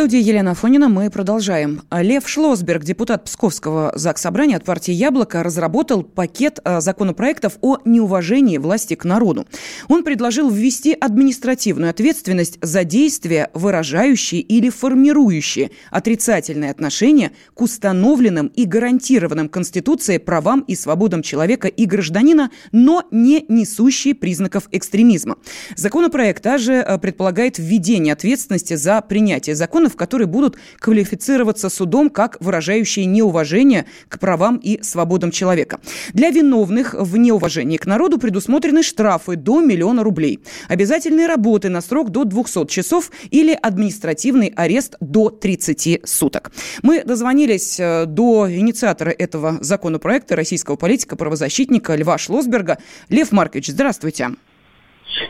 Студии 0.00 0.22
Елена 0.22 0.54
Фонина 0.54 0.88
мы 0.88 1.10
продолжаем. 1.10 1.82
Лев 1.92 2.26
Шлосберг, 2.26 2.84
депутат 2.84 3.24
Псковского 3.24 3.92
Заксобрания 3.94 4.56
от 4.56 4.64
партии 4.64 4.92
«Яблоко», 4.92 5.42
разработал 5.42 6.04
пакет 6.04 6.58
э, 6.64 6.80
законопроектов 6.80 7.58
о 7.60 7.76
неуважении 7.84 8.56
власти 8.56 8.94
к 8.94 9.04
народу. 9.04 9.46
Он 9.88 10.02
предложил 10.02 10.48
ввести 10.48 10.96
административную 10.98 11.90
ответственность 11.90 12.58
за 12.62 12.84
действия, 12.84 13.50
выражающие 13.52 14.40
или 14.40 14.70
формирующие 14.70 15.70
отрицательные 15.90 16.70
отношения 16.70 17.32
к 17.52 17.60
установленным 17.60 18.46
и 18.46 18.64
гарантированным 18.64 19.50
Конституцией 19.50 20.18
правам 20.18 20.60
и 20.60 20.76
свободам 20.76 21.20
человека 21.20 21.68
и 21.68 21.84
гражданина, 21.84 22.50
но 22.72 23.04
не 23.10 23.44
несущие 23.48 24.14
признаков 24.14 24.66
экстремизма. 24.72 25.36
Законопроект 25.76 26.42
также 26.42 26.76
э, 26.76 26.96
предполагает 26.96 27.58
введение 27.58 28.14
ответственности 28.14 28.76
за 28.76 29.02
принятие 29.02 29.54
законов, 29.54 29.89
которые 29.96 30.26
будут 30.26 30.56
квалифицироваться 30.78 31.68
судом 31.68 32.10
как 32.10 32.36
выражающие 32.40 33.06
неуважение 33.06 33.86
к 34.08 34.18
правам 34.18 34.56
и 34.56 34.82
свободам 34.82 35.30
человека. 35.30 35.80
Для 36.12 36.30
виновных 36.30 36.94
в 36.94 37.16
неуважении 37.16 37.76
к 37.76 37.86
народу 37.86 38.18
предусмотрены 38.18 38.82
штрафы 38.82 39.36
до 39.36 39.60
миллиона 39.60 40.02
рублей, 40.02 40.40
обязательные 40.68 41.26
работы 41.26 41.68
на 41.68 41.80
срок 41.80 42.10
до 42.10 42.24
200 42.24 42.66
часов 42.66 43.10
или 43.30 43.52
административный 43.60 44.52
арест 44.56 44.96
до 45.00 45.30
30 45.30 46.00
суток. 46.04 46.52
Мы 46.82 47.04
дозвонились 47.04 47.78
э, 47.78 48.06
до 48.06 48.50
инициатора 48.50 49.10
этого 49.10 49.58
законопроекта, 49.60 50.36
российского 50.36 50.76
политика, 50.76 51.16
правозащитника 51.16 51.94
Льва 51.94 52.18
Шлосберга. 52.18 52.78
Лев 53.08 53.32
Маркович, 53.32 53.68
здравствуйте. 53.68 54.30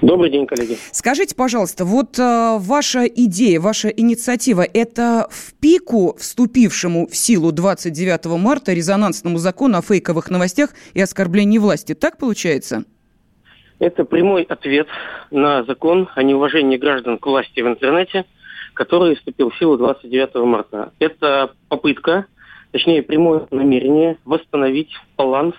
Добрый 0.03 0.31
день, 0.31 0.47
коллеги. 0.47 0.77
Скажите, 0.93 1.35
пожалуйста, 1.35 1.85
вот 1.85 2.19
э, 2.19 2.57
ваша 2.59 3.07
идея, 3.07 3.61
ваша 3.61 3.89
инициатива, 3.89 4.63
это 4.63 5.27
в 5.31 5.55
пику 5.55 6.17
вступившему 6.19 7.07
в 7.07 7.17
силу 7.17 7.53
29 7.53 8.27
марта 8.39 8.73
резонансному 8.73 9.39
закону 9.39 9.79
о 9.79 9.83
фейковых 9.83 10.31
новостях 10.31 10.71
и 10.95 11.01
оскорблении 11.01 11.59
власти. 11.59 11.95
Так 11.95 12.19
получается? 12.19 12.85
Это 13.79 14.05
прямой 14.05 14.43
ответ 14.43 14.89
на 15.31 15.65
закон 15.65 16.09
о 16.15 16.23
неуважении 16.23 16.77
граждан 16.77 17.19
к 17.19 17.27
власти 17.27 17.61
в 17.61 17.67
интернете, 17.67 18.27
который 18.75 19.17
вступил 19.17 19.51
в 19.51 19.59
силу 19.59 19.79
29 19.79 20.35
марта. 20.47 20.93
Это 20.99 21.53
попытка, 21.69 22.27
точнее 22.73 23.03
прямое 23.03 23.47
намерение 23.51 24.19
восстановить 24.25 24.91
баланс 25.17 25.55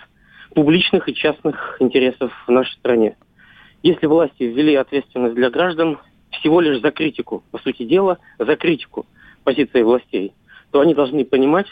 публичных 0.53 1.09
и 1.09 1.15
частных 1.15 1.77
интересов 1.79 2.31
в 2.45 2.51
нашей 2.51 2.73
стране. 2.73 3.15
Если 3.83 4.05
власти 4.05 4.43
ввели 4.43 4.75
ответственность 4.75 5.35
для 5.35 5.49
граждан 5.49 5.97
всего 6.31 6.61
лишь 6.61 6.81
за 6.81 6.91
критику, 6.91 7.43
по 7.51 7.57
сути 7.59 7.83
дела, 7.83 8.19
за 8.37 8.55
критику 8.55 9.05
позиции 9.43 9.81
властей, 9.81 10.33
то 10.71 10.81
они 10.81 10.93
должны 10.93 11.25
понимать, 11.25 11.67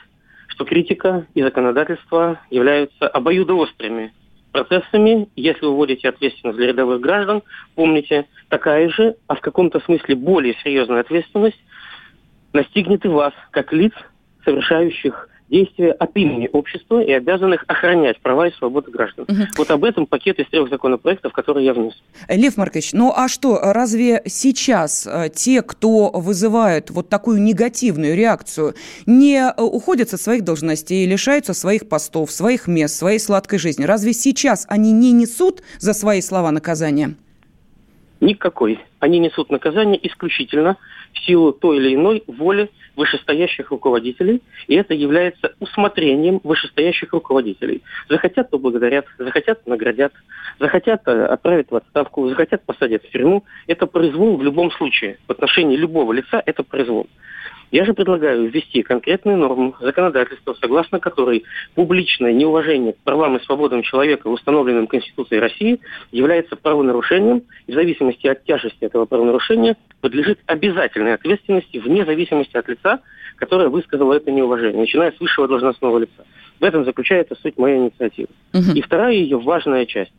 что 0.48 0.66
критика 0.66 1.28
и 1.36 1.42
законодательство 1.42 2.40
являются 2.50 3.08
обоюдоострыми 3.08 4.14
процессами. 4.52 5.30
Если 5.36 5.66
вы 5.66 5.76
вводите 5.76 6.10
ответственность 6.10 6.58
для 6.58 6.68
рядовых 6.68 7.00
граждан, 7.00 7.44
помните, 7.76 8.26
такая 8.50 8.90
же, 8.90 9.16
а 9.28 9.36
в 9.36 9.42
каком-то 9.42 9.80
смысле 9.82 10.16
более 10.16 10.56
серьезная 10.64 11.02
ответственность 11.02 11.64
настигнет 12.54 13.06
и 13.06 13.08
вас, 13.08 13.34
как 13.52 13.72
лиц, 13.72 13.94
совершающих 14.44 15.29
действия 15.50 15.92
от 15.92 16.16
имени 16.16 16.50
общества 16.52 17.02
и 17.02 17.12
обязанных 17.12 17.64
охранять 17.68 18.20
права 18.20 18.48
и 18.48 18.54
свободы 18.54 18.92
граждан. 18.92 19.26
Вот 19.58 19.72
об 19.72 19.84
этом 19.84 20.06
пакет 20.06 20.40
из 20.40 20.48
трех 20.48 20.70
законопроектов, 20.70 21.34
которые 21.34 21.66
я 21.66 21.74
внес. 21.74 21.94
Лев 22.28 22.58
Маркович, 22.58 22.94
ну 22.94 23.12
а 23.16 23.28
что, 23.28 23.60
разве 23.62 24.22
сейчас 24.26 25.08
э, 25.08 25.30
те, 25.34 25.62
кто 25.62 26.12
вызывают 26.12 26.90
вот 26.92 27.10
такую 27.10 27.42
негативную 27.42 28.16
реакцию, 28.16 28.76
не 29.06 29.38
э, 29.38 29.62
уходят 29.62 30.10
со 30.10 30.18
своих 30.18 30.44
должностей, 30.44 31.06
лишаются 31.06 31.54
своих 31.54 31.90
постов, 31.90 32.32
своих 32.32 32.68
мест, 32.68 32.96
своей 32.96 33.20
сладкой 33.20 33.60
жизни? 33.60 33.84
Разве 33.84 34.14
сейчас 34.14 34.66
они 34.70 34.92
не 34.92 35.12
несут 35.12 35.62
за 35.80 35.94
свои 35.94 36.22
слова 36.22 36.52
наказания? 36.52 37.16
Никакой. 38.22 38.80
Они 39.00 39.20
несут 39.20 39.50
наказание 39.50 40.00
исключительно 40.08 40.78
в 41.14 41.26
силу 41.26 41.54
той 41.54 41.78
или 41.78 41.96
иной 41.96 42.24
воли 42.28 42.70
вышестоящих 42.96 43.72
руководителей, 43.72 44.42
и 44.68 44.76
это 44.76 44.94
является 44.94 45.54
усмотрением 45.60 46.40
вышестоящих 46.44 47.14
руководителей. 47.14 47.82
Захотят, 48.10 48.50
поблагодарят, 48.50 49.06
захотят, 49.18 49.66
наградят, 49.68 50.14
захотят, 50.60 51.02
э, 51.08 51.26
отправят 51.26 51.72
в 51.72 51.76
отставку, 51.76 52.30
захотят, 52.30 52.64
посадят 52.66 53.04
в 53.04 53.12
тюрьму. 53.12 53.44
Это 53.68 53.88
произвол 53.88 54.38
в 54.38 54.44
любом 54.44 54.72
случае. 54.72 55.18
В 55.28 55.32
отношении 55.32 55.78
любого 55.78 56.14
лица 56.14 56.42
это 56.46 56.64
произвол. 56.64 57.08
Я 57.72 57.86
же 57.86 57.94
предлагаю 57.94 58.50
ввести 58.50 58.82
конкретную 58.82 59.38
норму 59.38 59.76
законодательства, 59.80 60.56
согласно 60.60 61.00
которой 61.00 61.44
публичное 61.76 62.34
неуважение 62.34 62.94
к 62.94 62.98
правам 62.98 63.38
и 63.38 63.44
свободам 63.44 63.84
человека, 63.84 64.28
установленным 64.28 64.88
Конституцией 64.88 65.40
России, 65.40 65.80
является 66.12 66.56
правонарушением, 66.56 67.44
и 67.68 67.72
в 67.72 67.76
зависимости 67.76 68.28
от 68.28 68.44
тяжести 68.44 68.84
этого 68.84 69.06
правонарушения 69.06 69.78
подлежит 70.02 70.40
обязательной 70.48 71.14
ответственности 71.14 71.78
вне 71.78 72.06
зависимости 72.06 72.58
от 72.58 72.68
лица, 72.68 73.02
которое 73.36 73.70
высказало 73.70 74.14
это 74.14 74.32
неуважение, 74.32 74.82
начиная 74.82 75.12
с 75.12 75.20
высшего 75.20 75.48
должностного 75.48 76.00
лица. 76.00 76.26
В 76.60 76.64
этом 76.64 76.86
заключается 76.86 77.36
суть 77.36 77.58
моей 77.58 77.78
инициативы. 77.78 78.30
И 78.76 78.82
вторая 78.82 79.14
ее 79.14 79.40
важная 79.40 79.86
часть 79.86 80.12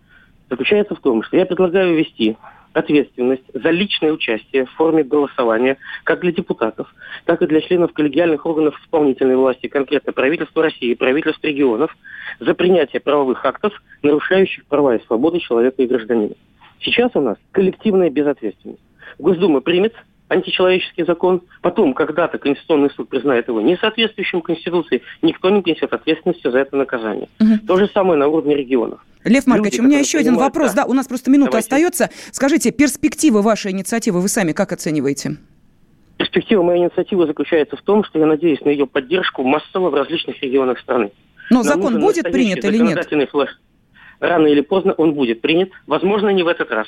заключается 0.49 0.95
в 0.95 1.01
том, 1.01 1.23
что 1.23 1.37
я 1.37 1.47
предлагаю 1.47 1.97
ввести 1.97 2.37
ответственность 2.73 3.43
за 3.53 3.71
личное 3.71 4.13
участие 4.13 4.67
в 4.67 4.71
форме 4.73 5.03
голосования 5.03 5.77
как 6.05 6.21
для 6.21 6.33
депутатов, 6.33 6.93
так 7.25 7.43
и 7.43 7.47
для 7.47 7.61
членов 7.61 7.93
коллегиальных 7.93 8.47
органов 8.47 8.81
исполнительной 8.83 9.37
власти, 9.37 9.67
конкретно 9.67 10.13
правительства 10.13 10.63
России 10.63 10.91
и 10.91 10.95
правительств 10.95 11.43
регионов, 11.43 11.97
за 12.39 12.55
принятие 12.55 13.01
правовых 13.01 13.45
актов, 13.45 13.73
нарушающих 14.03 14.65
права 14.67 14.97
и 14.97 15.05
свободы 15.07 15.41
человека 15.41 15.83
и 15.83 15.87
гражданина. 15.87 16.35
Сейчас 16.81 17.11
у 17.15 17.21
нас 17.21 17.37
коллективная 17.53 18.11
безответственность. 18.11 18.81
Госдума 19.19 19.61
примет 19.61 19.95
античеловеческий 20.31 21.05
закон, 21.05 21.43
потом 21.61 21.93
когда-то 21.93 22.39
Конституционный 22.39 22.91
суд 22.91 23.09
признает 23.09 23.49
его 23.49 23.61
несоответствующим 23.61 24.41
Конституции, 24.41 25.03
никто 25.23 25.51
не 25.51 25.61
несет 25.67 25.93
ответственности 25.93 26.51
за 26.51 26.59
это 26.61 26.77
наказание. 26.77 27.29
Угу. 27.41 27.67
То 27.67 27.77
же 27.77 27.89
самое 27.89 28.19
на 28.19 28.29
уровне 28.29 28.57
регионов. 28.57 29.01
Лев 29.25 29.47
Маркович, 29.47 29.75
Люди, 29.75 29.81
у 29.83 29.85
меня 29.89 29.99
еще 29.99 30.19
один 30.19 30.37
вопрос. 30.37 30.73
Да. 30.73 30.85
да, 30.85 30.89
у 30.89 30.95
нас 30.95 31.07
просто 31.07 31.31
минута 31.31 31.53
Давайте. 31.53 31.67
остается. 31.67 32.11
Скажите, 32.31 32.71
перспективы 32.71 33.43
вашей 33.43 33.73
инициативы 33.73 34.21
вы 34.21 34.29
сами 34.29 34.53
как 34.53 34.73
оцениваете? 34.73 35.37
Перспектива 36.17 36.63
моей 36.63 36.85
инициативы 36.85 37.27
заключается 37.27 37.77
в 37.77 37.83
том, 37.83 38.05
что 38.05 38.19
я 38.19 38.27
надеюсь 38.27 38.61
на 38.61 38.71
ее 38.71 38.87
поддержку 38.87 39.43
массово 39.43 39.91
в 39.91 39.95
различных 39.95 40.41
регионах 40.43 40.79
страны. 40.79 41.11
Но 41.51 41.63
Нам 41.63 41.65
закон 41.65 42.01
будет 42.01 42.31
принят 42.31 42.65
или 42.65 42.79
нет? 42.79 43.09
Флеш. 43.31 43.59
Рано 44.21 44.47
или 44.47 44.61
поздно 44.61 44.93
он 44.93 45.15
будет 45.15 45.41
принят. 45.41 45.71
Возможно, 45.87 46.29
не 46.29 46.43
в 46.43 46.49
этот 46.49 46.71
раз. 46.71 46.87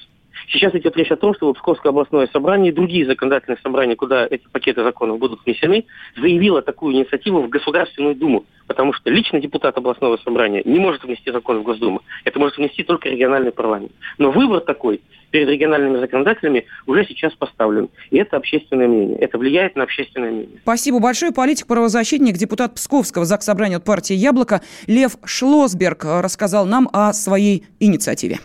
Сейчас 0.52 0.74
идет 0.74 0.96
речь 0.96 1.10
о 1.10 1.16
том, 1.16 1.34
что 1.34 1.52
Псковское 1.54 1.90
областное 1.90 2.28
собрание 2.32 2.72
и 2.72 2.74
другие 2.74 3.06
законодательные 3.06 3.58
собрания, 3.62 3.96
куда 3.96 4.26
эти 4.26 4.46
пакеты 4.52 4.82
законов 4.82 5.18
будут 5.18 5.44
внесены, 5.44 5.86
заявило 6.16 6.60
такую 6.60 6.94
инициативу 6.94 7.42
в 7.42 7.48
Государственную 7.48 8.14
Думу. 8.14 8.44
Потому 8.66 8.92
что 8.92 9.10
лично 9.10 9.40
депутат 9.40 9.76
областного 9.76 10.18
собрания 10.18 10.62
не 10.64 10.78
может 10.78 11.04
внести 11.04 11.30
закон 11.32 11.60
в 11.60 11.62
Госдуму. 11.62 12.02
Это 12.24 12.38
может 12.38 12.58
внести 12.58 12.82
только 12.82 13.08
региональный 13.08 13.50
парламент. 13.50 13.92
Но 14.18 14.30
выбор 14.30 14.60
такой 14.60 15.00
перед 15.30 15.48
региональными 15.48 15.98
законодателями 15.98 16.66
уже 16.86 17.06
сейчас 17.06 17.32
поставлен. 17.32 17.88
И 18.10 18.18
это 18.18 18.36
общественное 18.36 18.86
мнение. 18.86 19.18
Это 19.18 19.38
влияет 19.38 19.74
на 19.76 19.84
общественное 19.84 20.30
мнение. 20.30 20.60
Спасибо 20.62 21.00
большое. 21.00 21.32
Политик-правозащитник, 21.32 22.36
депутат 22.36 22.74
Псковского 22.74 23.24
заксобрания 23.24 23.78
от 23.78 23.84
партии 23.84 24.14
«Яблоко» 24.14 24.60
Лев 24.86 25.16
Шлосберг 25.24 26.04
рассказал 26.04 26.66
нам 26.66 26.88
о 26.92 27.12
своей 27.14 27.64
инициативе. 27.80 28.38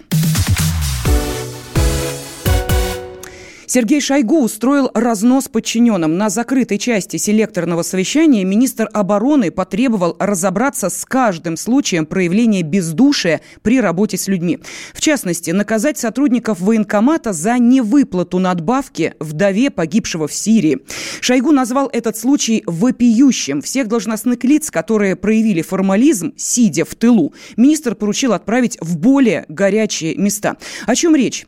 Сергей 3.69 3.99
Шойгу 3.99 4.39
устроил 4.39 4.89
разнос 4.93 5.49
подчиненным. 5.49 6.17
На 6.17 6.29
закрытой 6.29 6.77
части 6.77 7.17
селекторного 7.17 7.81
совещания 7.81 8.45
министр 8.45 8.89
обороны 8.93 9.51
потребовал 9.51 10.15
разобраться 10.19 10.89
с 10.89 11.03
каждым 11.03 11.57
случаем 11.57 12.05
проявления 12.05 12.61
бездушия 12.61 13.41
при 13.63 13.81
работе 13.81 14.17
с 14.17 14.29
людьми. 14.29 14.59
В 14.93 15.01
частности, 15.01 15.51
наказать 15.51 15.97
сотрудников 15.97 16.61
военкомата 16.61 17.33
за 17.33 17.59
невыплату 17.59 18.39
надбавки 18.39 19.15
вдове 19.19 19.69
погибшего 19.69 20.29
в 20.29 20.33
Сирии. 20.33 20.79
Шойгу 21.19 21.51
назвал 21.51 21.89
этот 21.91 22.15
случай 22.15 22.63
вопиющим. 22.65 23.61
Всех 23.61 23.89
должностных 23.89 24.45
лиц, 24.45 24.71
которые 24.71 25.17
проявили 25.17 25.61
формализм, 25.61 26.31
сидя 26.37 26.85
в 26.85 26.95
тылу, 26.95 27.33
министр 27.57 27.95
поручил 27.95 28.31
отправить 28.31 28.77
в 28.79 28.97
более 28.97 29.43
горячие 29.49 30.15
места. 30.15 30.55
О 30.85 30.95
чем 30.95 31.13
речь? 31.13 31.45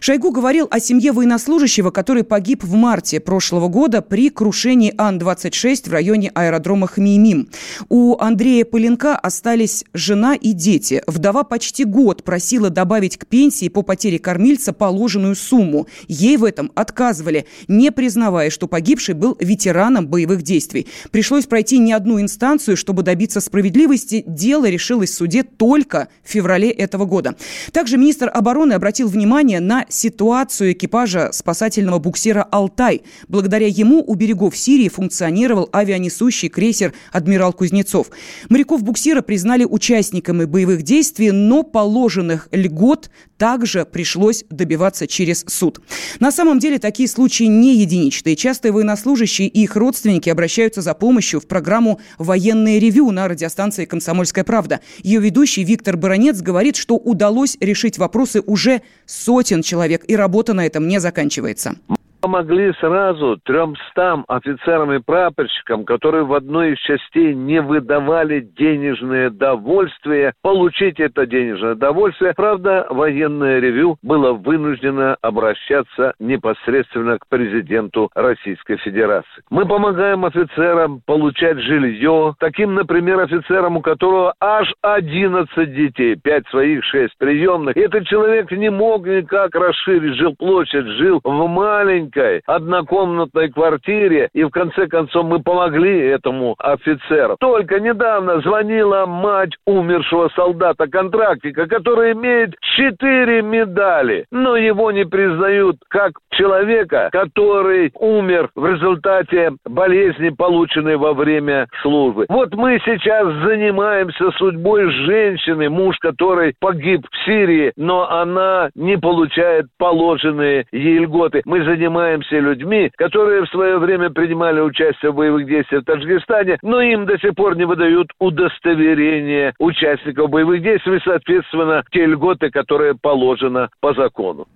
Шойгу 0.00 0.30
говорил 0.30 0.68
о 0.70 0.80
семье 0.80 1.12
военнослужащего, 1.12 1.90
который 1.90 2.24
погиб 2.24 2.64
в 2.64 2.74
марте 2.74 3.20
прошлого 3.20 3.68
года 3.68 4.02
при 4.02 4.30
крушении 4.30 4.94
Ан-26 4.96 5.88
в 5.88 5.92
районе 5.92 6.30
аэродрома 6.34 6.86
Хмеймим. 6.86 7.48
У 7.88 8.16
Андрея 8.18 8.64
Поленка 8.64 9.16
остались 9.16 9.84
жена 9.92 10.34
и 10.34 10.52
дети. 10.52 11.02
Вдова 11.06 11.44
почти 11.44 11.84
год 11.84 12.22
просила 12.24 12.70
добавить 12.70 13.16
к 13.16 13.26
пенсии 13.26 13.68
по 13.68 13.82
потере 13.82 14.18
кормильца 14.18 14.72
положенную 14.72 15.36
сумму. 15.36 15.86
Ей 16.08 16.36
в 16.36 16.44
этом 16.44 16.70
отказывали, 16.74 17.46
не 17.68 17.90
признавая, 17.90 18.50
что 18.50 18.68
погибший 18.68 19.14
был 19.14 19.36
ветераном 19.40 20.08
боевых 20.08 20.42
действий. 20.42 20.86
Пришлось 21.10 21.46
пройти 21.46 21.78
не 21.78 21.92
одну 21.92 22.20
инстанцию, 22.20 22.76
чтобы 22.76 23.02
добиться 23.02 23.40
справедливости. 23.40 24.24
Дело 24.26 24.68
решилось 24.68 25.10
в 25.10 25.14
суде 25.14 25.42
только 25.42 26.08
в 26.24 26.30
феврале 26.30 26.70
этого 26.70 27.04
года. 27.04 27.36
Также 27.72 27.96
министр 27.96 28.30
обороны 28.32 28.72
обратил 28.72 29.08
внимание 29.08 29.60
на 29.66 29.86
ситуацию 29.88 30.72
экипажа 30.72 31.30
спасательного 31.32 31.98
буксира 31.98 32.42
«Алтай». 32.50 33.02
Благодаря 33.28 33.66
ему 33.68 34.02
у 34.06 34.14
берегов 34.14 34.56
Сирии 34.56 34.88
функционировал 34.88 35.68
авианесущий 35.72 36.48
крейсер 36.48 36.92
«Адмирал 37.12 37.52
Кузнецов». 37.52 38.10
Моряков 38.48 38.82
буксира 38.82 39.22
признали 39.22 39.64
участниками 39.64 40.44
боевых 40.44 40.82
действий, 40.82 41.30
но 41.30 41.62
положенных 41.62 42.48
льгот 42.50 43.10
также 43.38 43.84
пришлось 43.84 44.44
добиваться 44.50 45.06
через 45.06 45.44
суд. 45.48 45.80
На 46.20 46.30
самом 46.30 46.58
деле 46.58 46.78
такие 46.78 47.08
случаи 47.08 47.44
не 47.44 47.76
единичные. 47.76 48.36
Часто 48.36 48.72
военнослужащие 48.72 49.48
и 49.48 49.62
их 49.62 49.76
родственники 49.76 50.28
обращаются 50.28 50.82
за 50.82 50.94
помощью 50.94 51.40
в 51.40 51.46
программу 51.46 52.00
«Военное 52.18 52.78
ревю» 52.78 53.10
на 53.10 53.28
радиостанции 53.28 53.84
«Комсомольская 53.84 54.44
правда». 54.44 54.80
Ее 55.02 55.20
ведущий 55.20 55.64
Виктор 55.64 55.96
Баранец 55.96 56.40
говорит, 56.40 56.76
что 56.76 56.96
удалось 56.96 57.56
решить 57.60 57.98
вопросы 57.98 58.40
уже 58.40 58.82
сотен 59.06 59.51
человек, 59.60 60.04
и 60.06 60.14
работа 60.14 60.54
на 60.54 60.64
этом 60.64 60.86
не 60.86 61.00
заканчивается 61.00 61.74
помогли 62.22 62.72
сразу 62.74 63.36
тремстам 63.44 64.24
офицерам 64.28 64.92
и 64.92 65.00
прапорщикам, 65.00 65.84
которые 65.84 66.24
в 66.24 66.32
одной 66.32 66.72
из 66.72 66.78
частей 66.78 67.34
не 67.34 67.60
выдавали 67.60 68.40
денежное 68.40 69.28
довольствие, 69.28 70.32
получить 70.40 71.00
это 71.00 71.26
денежное 71.26 71.74
довольствие. 71.74 72.32
Правда, 72.36 72.86
военное 72.90 73.58
ревю 73.58 73.96
было 74.02 74.32
вынуждено 74.32 75.16
обращаться 75.20 76.14
непосредственно 76.20 77.18
к 77.18 77.26
президенту 77.28 78.08
Российской 78.14 78.76
Федерации. 78.76 79.42
Мы 79.50 79.66
помогаем 79.66 80.24
офицерам 80.24 81.00
получать 81.04 81.58
жилье, 81.58 82.36
таким, 82.38 82.74
например, 82.74 83.18
офицерам, 83.18 83.78
у 83.78 83.82
которого 83.82 84.34
аж 84.40 84.72
11 84.82 85.74
детей, 85.74 86.14
5 86.22 86.46
своих, 86.48 86.84
6 86.84 87.18
приемных. 87.18 87.76
Этот 87.76 88.06
человек 88.06 88.52
не 88.52 88.70
мог 88.70 89.06
никак 89.06 89.56
расширить 89.56 90.14
жилплощадь, 90.14 90.86
жил 90.86 91.20
в 91.24 91.48
маленьком 91.48 92.11
маленькой 92.12 92.42
однокомнатной 92.46 93.50
квартире, 93.50 94.28
и 94.32 94.44
в 94.44 94.50
конце 94.50 94.86
концов 94.86 95.24
мы 95.26 95.40
помогли 95.40 95.98
этому 95.98 96.54
офицеру. 96.58 97.36
Только 97.40 97.80
недавно 97.80 98.40
звонила 98.40 99.06
мать 99.06 99.52
умершего 99.66 100.28
солдата-контрактника, 100.34 101.66
который 101.66 102.12
имеет 102.12 102.54
четыре 102.76 103.42
медали, 103.42 104.26
но 104.30 104.56
его 104.56 104.90
не 104.90 105.04
признают 105.04 105.76
как 105.88 106.12
человека, 106.32 107.08
который 107.12 107.90
умер 107.94 108.50
в 108.54 108.66
результате 108.66 109.52
болезни, 109.66 110.30
полученной 110.30 110.96
во 110.96 111.12
время 111.12 111.66
службы. 111.82 112.26
Вот 112.28 112.54
мы 112.54 112.80
сейчас 112.84 113.26
занимаемся 113.44 114.30
судьбой 114.32 114.90
женщины, 114.90 115.68
муж 115.68 115.96
которой 115.98 116.54
погиб 116.60 117.02
в 117.10 117.24
Сирии, 117.24 117.72
но 117.76 118.10
она 118.10 118.70
не 118.74 118.96
получает 118.96 119.66
положенные 119.78 120.66
ей 120.72 120.98
льготы. 120.98 121.42
Мы 121.44 121.64
занимаемся 121.64 122.01
занимаемся 122.02 122.38
людьми, 122.38 122.90
которые 122.96 123.44
в 123.44 123.50
свое 123.50 123.78
время 123.78 124.10
принимали 124.10 124.60
участие 124.60 125.12
в 125.12 125.14
боевых 125.14 125.46
действиях 125.46 125.82
в 125.82 125.86
Таджикистане, 125.86 126.58
но 126.62 126.80
им 126.80 127.06
до 127.06 127.18
сих 127.18 127.34
пор 127.34 127.56
не 127.56 127.64
выдают 127.64 128.08
удостоверение 128.18 129.54
участников 129.58 130.30
боевых 130.30 130.62
действий, 130.62 131.00
соответственно, 131.04 131.84
те 131.92 132.06
льготы, 132.06 132.50
которые 132.50 132.94
положено 133.00 133.68
по 133.80 133.94
закону. 133.94 134.46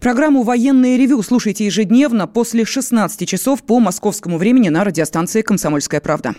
Программу 0.00 0.42
«Военное 0.42 0.96
ревю» 0.96 1.22
слушайте 1.22 1.66
ежедневно 1.66 2.26
после 2.26 2.64
16 2.64 3.28
часов 3.28 3.64
по 3.64 3.80
московскому 3.80 4.38
времени 4.38 4.68
на 4.70 4.84
радиостанции 4.84 5.42
«Комсомольская 5.42 6.00
правда». 6.00 6.32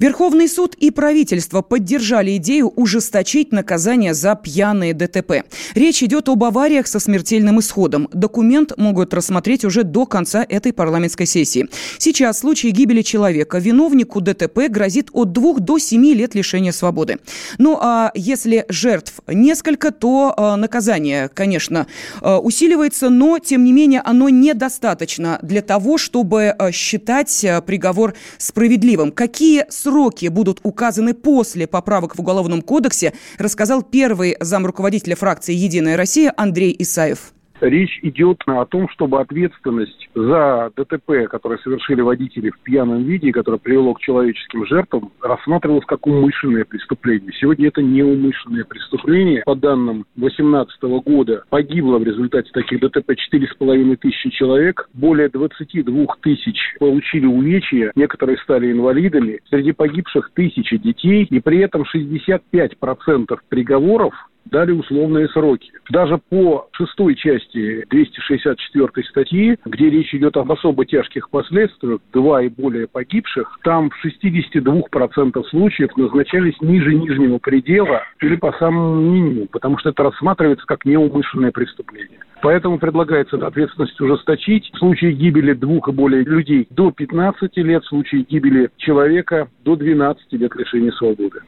Верховный 0.00 0.48
суд 0.48 0.74
и 0.76 0.90
правительство 0.90 1.60
поддержали 1.60 2.38
идею 2.38 2.72
ужесточить 2.74 3.52
наказание 3.52 4.14
за 4.14 4.34
пьяные 4.34 4.94
ДТП. 4.94 5.44
Речь 5.74 6.02
идет 6.02 6.30
об 6.30 6.42
авариях 6.42 6.86
со 6.86 6.98
смертельным 6.98 7.60
исходом. 7.60 8.08
Документ 8.14 8.72
могут 8.78 9.12
рассмотреть 9.12 9.62
уже 9.66 9.82
до 9.82 10.06
конца 10.06 10.46
этой 10.48 10.72
парламентской 10.72 11.26
сессии. 11.26 11.68
Сейчас 11.98 12.36
в 12.36 12.40
случае 12.40 12.72
гибели 12.72 13.02
человека 13.02 13.58
виновнику 13.58 14.22
ДТП 14.22 14.70
грозит 14.70 15.10
от 15.12 15.32
двух 15.32 15.60
до 15.60 15.78
семи 15.78 16.14
лет 16.14 16.34
лишения 16.34 16.72
свободы. 16.72 17.18
Ну 17.58 17.78
а 17.78 18.10
если 18.14 18.64
жертв 18.70 19.20
несколько, 19.28 19.90
то 19.90 20.32
э, 20.34 20.56
наказание, 20.56 21.28
конечно, 21.28 21.86
э, 22.22 22.36
усиливается, 22.36 23.10
но 23.10 23.38
тем 23.38 23.64
не 23.64 23.74
менее 23.74 24.00
оно 24.00 24.30
недостаточно 24.30 25.38
для 25.42 25.60
того, 25.60 25.98
чтобы 25.98 26.54
э, 26.58 26.72
считать 26.72 27.44
приговор 27.66 28.14
справедливым. 28.38 29.12
Какие 29.12 29.66
сроки 29.68 29.89
сроки 29.90 30.28
будут 30.28 30.60
указаны 30.62 31.14
после 31.14 31.66
поправок 31.66 32.14
в 32.14 32.20
Уголовном 32.20 32.62
кодексе, 32.62 33.12
рассказал 33.38 33.82
первый 33.82 34.36
замруководителя 34.38 35.16
фракции 35.16 35.52
«Единая 35.52 35.96
Россия» 35.96 36.32
Андрей 36.36 36.76
Исаев. 36.78 37.32
Речь 37.60 37.98
идет 38.02 38.42
о 38.46 38.64
том, 38.64 38.88
чтобы 38.88 39.20
ответственность 39.20 40.08
за 40.14 40.72
ДТП, 40.76 41.28
которые 41.30 41.58
совершили 41.58 42.00
водители 42.00 42.50
в 42.50 42.58
пьяном 42.60 43.04
виде, 43.04 43.32
которое 43.32 43.58
привело 43.58 43.94
к 43.94 44.00
человеческим 44.00 44.66
жертвам, 44.66 45.12
рассматривалась 45.22 45.84
как 45.84 46.06
умышленное 46.06 46.64
преступление. 46.64 47.32
Сегодня 47.38 47.68
это 47.68 47.82
неумышленное 47.82 48.64
преступление. 48.64 49.42
По 49.44 49.54
данным 49.54 50.06
2018 50.16 50.82
года 51.04 51.44
погибло 51.50 51.98
в 51.98 52.04
результате 52.04 52.50
таких 52.52 52.80
ДТП 52.80 53.10
4,5 53.10 53.96
тысячи 53.96 54.30
человек. 54.30 54.88
Более 54.94 55.28
22 55.28 56.06
тысяч 56.22 56.58
получили 56.78 57.26
увечья, 57.26 57.92
некоторые 57.94 58.38
стали 58.38 58.72
инвалидами. 58.72 59.40
Среди 59.50 59.72
погибших 59.72 60.30
тысячи 60.34 60.76
детей. 60.78 61.26
И 61.30 61.40
при 61.40 61.58
этом 61.58 61.82
65% 61.82 63.38
приговоров 63.48 64.14
дали 64.46 64.72
условные 64.72 65.28
сроки. 65.28 65.70
Даже 65.90 66.18
по 66.18 66.68
шестой 66.72 67.14
части 67.14 67.84
264 67.90 68.88
статьи, 69.08 69.56
где 69.64 69.90
речь 69.90 70.14
идет 70.14 70.36
об 70.36 70.50
особо 70.52 70.84
тяжких 70.86 71.30
последствиях, 71.30 72.00
два 72.12 72.42
и 72.42 72.48
более 72.48 72.86
погибших, 72.86 73.58
там 73.62 73.90
в 73.90 74.04
62% 74.04 75.44
случаев 75.48 75.96
назначались 75.96 76.60
ниже 76.60 76.94
нижнего 76.94 77.38
предела 77.38 78.02
или 78.20 78.36
по 78.36 78.52
самому 78.52 79.00
минимуму, 79.00 79.46
потому 79.46 79.78
что 79.78 79.90
это 79.90 80.02
рассматривается 80.04 80.66
как 80.66 80.84
неумышленное 80.84 81.52
преступление. 81.52 82.20
Поэтому 82.42 82.78
предлагается 82.78 83.36
ответственность 83.36 84.00
ужесточить 84.00 84.70
в 84.72 84.78
случае 84.78 85.12
гибели 85.12 85.52
двух 85.52 85.88
и 85.88 85.92
более 85.92 86.24
людей 86.24 86.66
до 86.70 86.90
15 86.90 87.56
лет, 87.58 87.84
в 87.84 87.88
случае 87.88 88.22
гибели 88.22 88.70
человека 88.78 89.48
до 89.64 89.76
12 89.76 90.32
лет 90.32 90.54
лишения 90.56 90.92
свободы. 90.92 91.40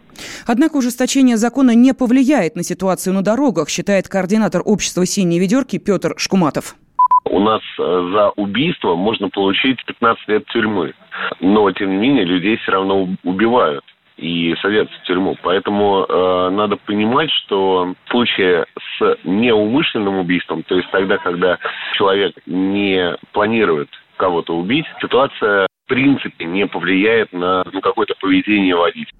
Однако 0.46 0.76
ужесточение 0.76 1.36
закона 1.36 1.74
не 1.74 1.94
повлияет 1.94 2.56
на 2.56 2.62
ситуацию 2.62 3.14
на 3.14 3.22
дорогах, 3.22 3.68
считает 3.68 4.08
координатор 4.08 4.62
общества 4.64 5.06
«Синие 5.06 5.40
ведерки» 5.40 5.78
Петр 5.78 6.14
Шкуматов. 6.16 6.76
У 7.24 7.40
нас 7.40 7.62
э, 7.78 8.10
за 8.12 8.30
убийство 8.30 8.96
можно 8.96 9.28
получить 9.28 9.84
15 9.86 10.28
лет 10.28 10.46
тюрьмы. 10.46 10.92
Но, 11.40 11.70
тем 11.72 11.90
не 11.90 11.96
менее, 11.96 12.24
людей 12.24 12.56
все 12.56 12.72
равно 12.72 13.08
убивают 13.22 13.84
и 14.16 14.54
садятся 14.60 14.94
в 15.02 15.06
тюрьму. 15.06 15.36
Поэтому 15.42 16.04
э, 16.08 16.50
надо 16.50 16.76
понимать, 16.76 17.30
что 17.30 17.94
в 18.06 18.10
случае 18.10 18.66
с 18.98 19.18
неумышленным 19.24 20.18
убийством, 20.18 20.62
то 20.62 20.76
есть 20.76 20.90
тогда, 20.90 21.18
когда 21.18 21.58
человек 21.94 22.34
не 22.46 23.16
планирует 23.32 23.88
кого-то 24.22 24.56
убить, 24.56 24.84
ситуация 25.00 25.66
в 25.84 25.88
принципе 25.88 26.44
не 26.44 26.64
повлияет 26.68 27.32
на 27.32 27.64
ну, 27.72 27.80
какое-то 27.80 28.14
поведение 28.20 28.76
водителя. 28.76 29.18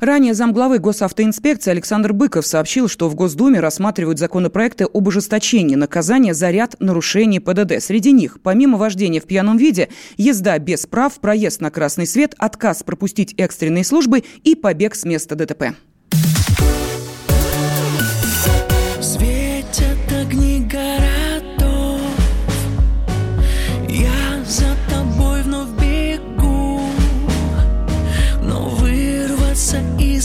Ранее 0.00 0.34
замглавы 0.34 0.80
госавтоинспекции 0.80 1.70
Александр 1.70 2.12
Быков 2.12 2.44
сообщил, 2.44 2.88
что 2.88 3.08
в 3.08 3.14
Госдуме 3.14 3.60
рассматривают 3.60 4.18
законопроекты 4.18 4.86
об 4.92 5.06
ужесточении 5.06 5.76
наказания 5.76 6.34
за 6.34 6.50
ряд 6.50 6.74
нарушений 6.80 7.38
ПДД. 7.38 7.80
Среди 7.80 8.10
них, 8.10 8.38
помимо 8.42 8.76
вождения 8.76 9.20
в 9.20 9.26
пьяном 9.28 9.56
виде, 9.56 9.88
езда 10.16 10.58
без 10.58 10.84
прав, 10.84 11.20
проезд 11.20 11.60
на 11.60 11.70
красный 11.70 12.08
свет, 12.08 12.34
отказ 12.36 12.82
пропустить 12.82 13.34
экстренные 13.38 13.84
службы 13.84 14.24
и 14.42 14.56
побег 14.56 14.96
с 14.96 15.04
места 15.04 15.36
ДТП. 15.36 15.76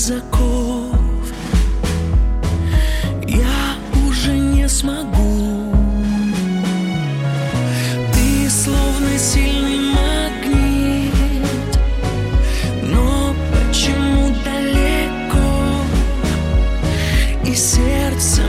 Из 0.06 0.12
оков 0.12 0.96
Я 3.28 3.76
уже 4.08 4.38
не 4.38 4.70
смогу. 4.70 5.74
Ты 8.13 8.50
словно 8.50 9.18
сильный 9.18 9.80
магнит 9.96 11.12
Но 12.84 13.34
почему 13.52 14.30
далеко? 14.46 15.82
И 17.44 17.56
сердце 17.56 18.41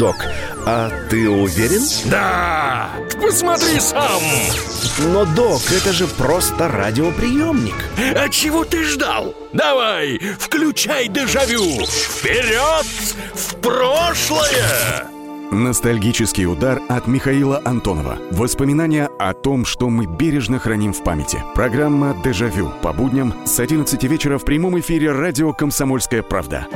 Док, 0.00 0.16
а 0.64 0.90
ты 1.10 1.28
уверен? 1.28 1.82
Да! 2.06 2.88
Посмотри 3.20 3.78
сам! 3.78 4.22
Но, 5.12 5.26
док, 5.26 5.60
это 5.70 5.92
же 5.92 6.06
просто 6.06 6.68
радиоприемник. 6.68 7.74
А 8.16 8.30
чего 8.30 8.64
ты 8.64 8.82
ждал? 8.82 9.34
Давай, 9.52 10.18
включай 10.38 11.06
дежавю! 11.06 11.84
Вперед! 11.84 12.86
В 13.34 13.56
прошлое! 13.56 15.06
Ностальгический 15.50 16.46
удар 16.46 16.80
от 16.88 17.06
Михаила 17.06 17.60
Антонова. 17.62 18.16
Воспоминания 18.30 19.10
о 19.18 19.34
том, 19.34 19.66
что 19.66 19.90
мы 19.90 20.06
бережно 20.06 20.58
храним 20.58 20.94
в 20.94 21.04
памяти. 21.04 21.44
Программа 21.54 22.16
«Дежавю» 22.24 22.72
по 22.80 22.94
будням 22.94 23.34
с 23.44 23.60
11 23.60 24.02
вечера 24.04 24.38
в 24.38 24.46
прямом 24.46 24.80
эфире 24.80 25.12
радио 25.12 25.52
«Комсомольская 25.52 26.22
правда». 26.22 26.68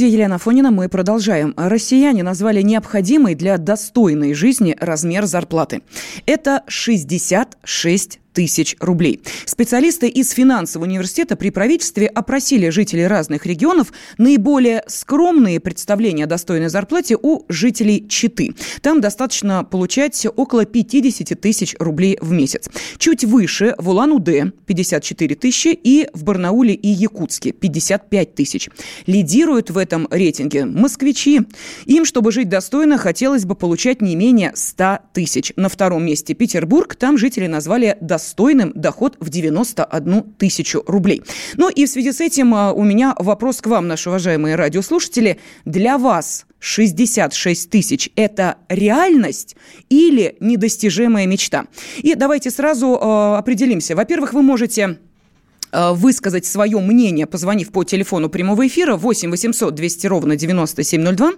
Студии 0.00 0.14
Елена 0.14 0.38
Фонина 0.38 0.70
мы 0.70 0.88
продолжаем. 0.88 1.52
Россияне 1.58 2.22
назвали 2.22 2.62
необходимый 2.62 3.34
для 3.34 3.58
достойной 3.58 4.32
жизни 4.32 4.74
размер 4.80 5.26
зарплаты. 5.26 5.82
Это 6.24 6.62
66 6.68 8.18
тысяч 8.32 8.76
рублей. 8.80 9.20
Специалисты 9.44 10.08
из 10.08 10.30
финансового 10.30 10.86
университета 10.88 11.36
при 11.36 11.50
правительстве 11.50 12.06
опросили 12.06 12.68
жителей 12.70 13.06
разных 13.06 13.46
регионов 13.46 13.92
наиболее 14.18 14.82
скромные 14.86 15.60
представления 15.60 16.24
о 16.24 16.26
достойной 16.26 16.68
зарплате 16.68 17.16
у 17.20 17.44
жителей 17.48 18.06
Читы. 18.08 18.54
Там 18.82 19.00
достаточно 19.00 19.64
получать 19.64 20.26
около 20.36 20.64
50 20.64 21.40
тысяч 21.40 21.74
рублей 21.78 22.18
в 22.20 22.32
месяц. 22.32 22.68
Чуть 22.98 23.24
выше 23.24 23.74
в 23.78 23.88
Улан-Удэ 23.88 24.52
54 24.66 25.34
тысячи 25.34 25.68
и 25.68 26.08
в 26.12 26.24
Барнауле 26.24 26.74
и 26.74 26.88
Якутске 26.88 27.52
55 27.52 28.34
тысяч. 28.34 28.68
Лидируют 29.06 29.70
в 29.70 29.78
этом 29.78 30.06
рейтинге 30.10 30.64
москвичи. 30.64 31.40
Им, 31.86 32.04
чтобы 32.04 32.32
жить 32.32 32.48
достойно, 32.48 32.98
хотелось 32.98 33.44
бы 33.44 33.54
получать 33.54 34.00
не 34.00 34.16
менее 34.16 34.52
100 34.54 34.98
тысяч. 35.12 35.52
На 35.56 35.68
втором 35.68 36.04
месте 36.04 36.34
Петербург. 36.34 36.94
Там 36.94 37.18
жители 37.18 37.46
назвали 37.46 37.96
достойным 38.20 38.72
доход 38.74 39.16
в 39.18 39.30
91 39.30 40.22
тысячу 40.38 40.82
рублей. 40.86 41.22
Ну 41.56 41.70
и 41.70 41.86
в 41.86 41.88
связи 41.88 42.12
с 42.12 42.20
этим 42.20 42.54
а, 42.54 42.72
у 42.72 42.84
меня 42.84 43.14
вопрос 43.18 43.62
к 43.62 43.66
вам, 43.66 43.88
наши 43.88 44.10
уважаемые 44.10 44.56
радиослушатели. 44.56 45.38
Для 45.64 45.96
вас 45.96 46.44
66 46.58 47.70
тысяч– 47.70 48.10
это 48.16 48.56
реальность 48.68 49.56
или 49.88 50.36
недостижимая 50.40 51.26
мечта? 51.26 51.64
И 51.98 52.14
давайте 52.14 52.50
сразу 52.50 52.88
э, 52.88 53.36
определимся. 53.38 53.96
Во-первых, 53.96 54.34
вы 54.34 54.42
можете 54.42 54.98
высказать 55.72 56.46
свое 56.46 56.78
мнение, 56.80 57.26
позвонив 57.26 57.70
по 57.70 57.84
телефону 57.84 58.28
прямого 58.28 58.66
эфира 58.66 58.96
8 58.96 59.30
800 59.30 59.74
200 59.74 60.06
ровно 60.06 60.36
9702, 60.36 61.32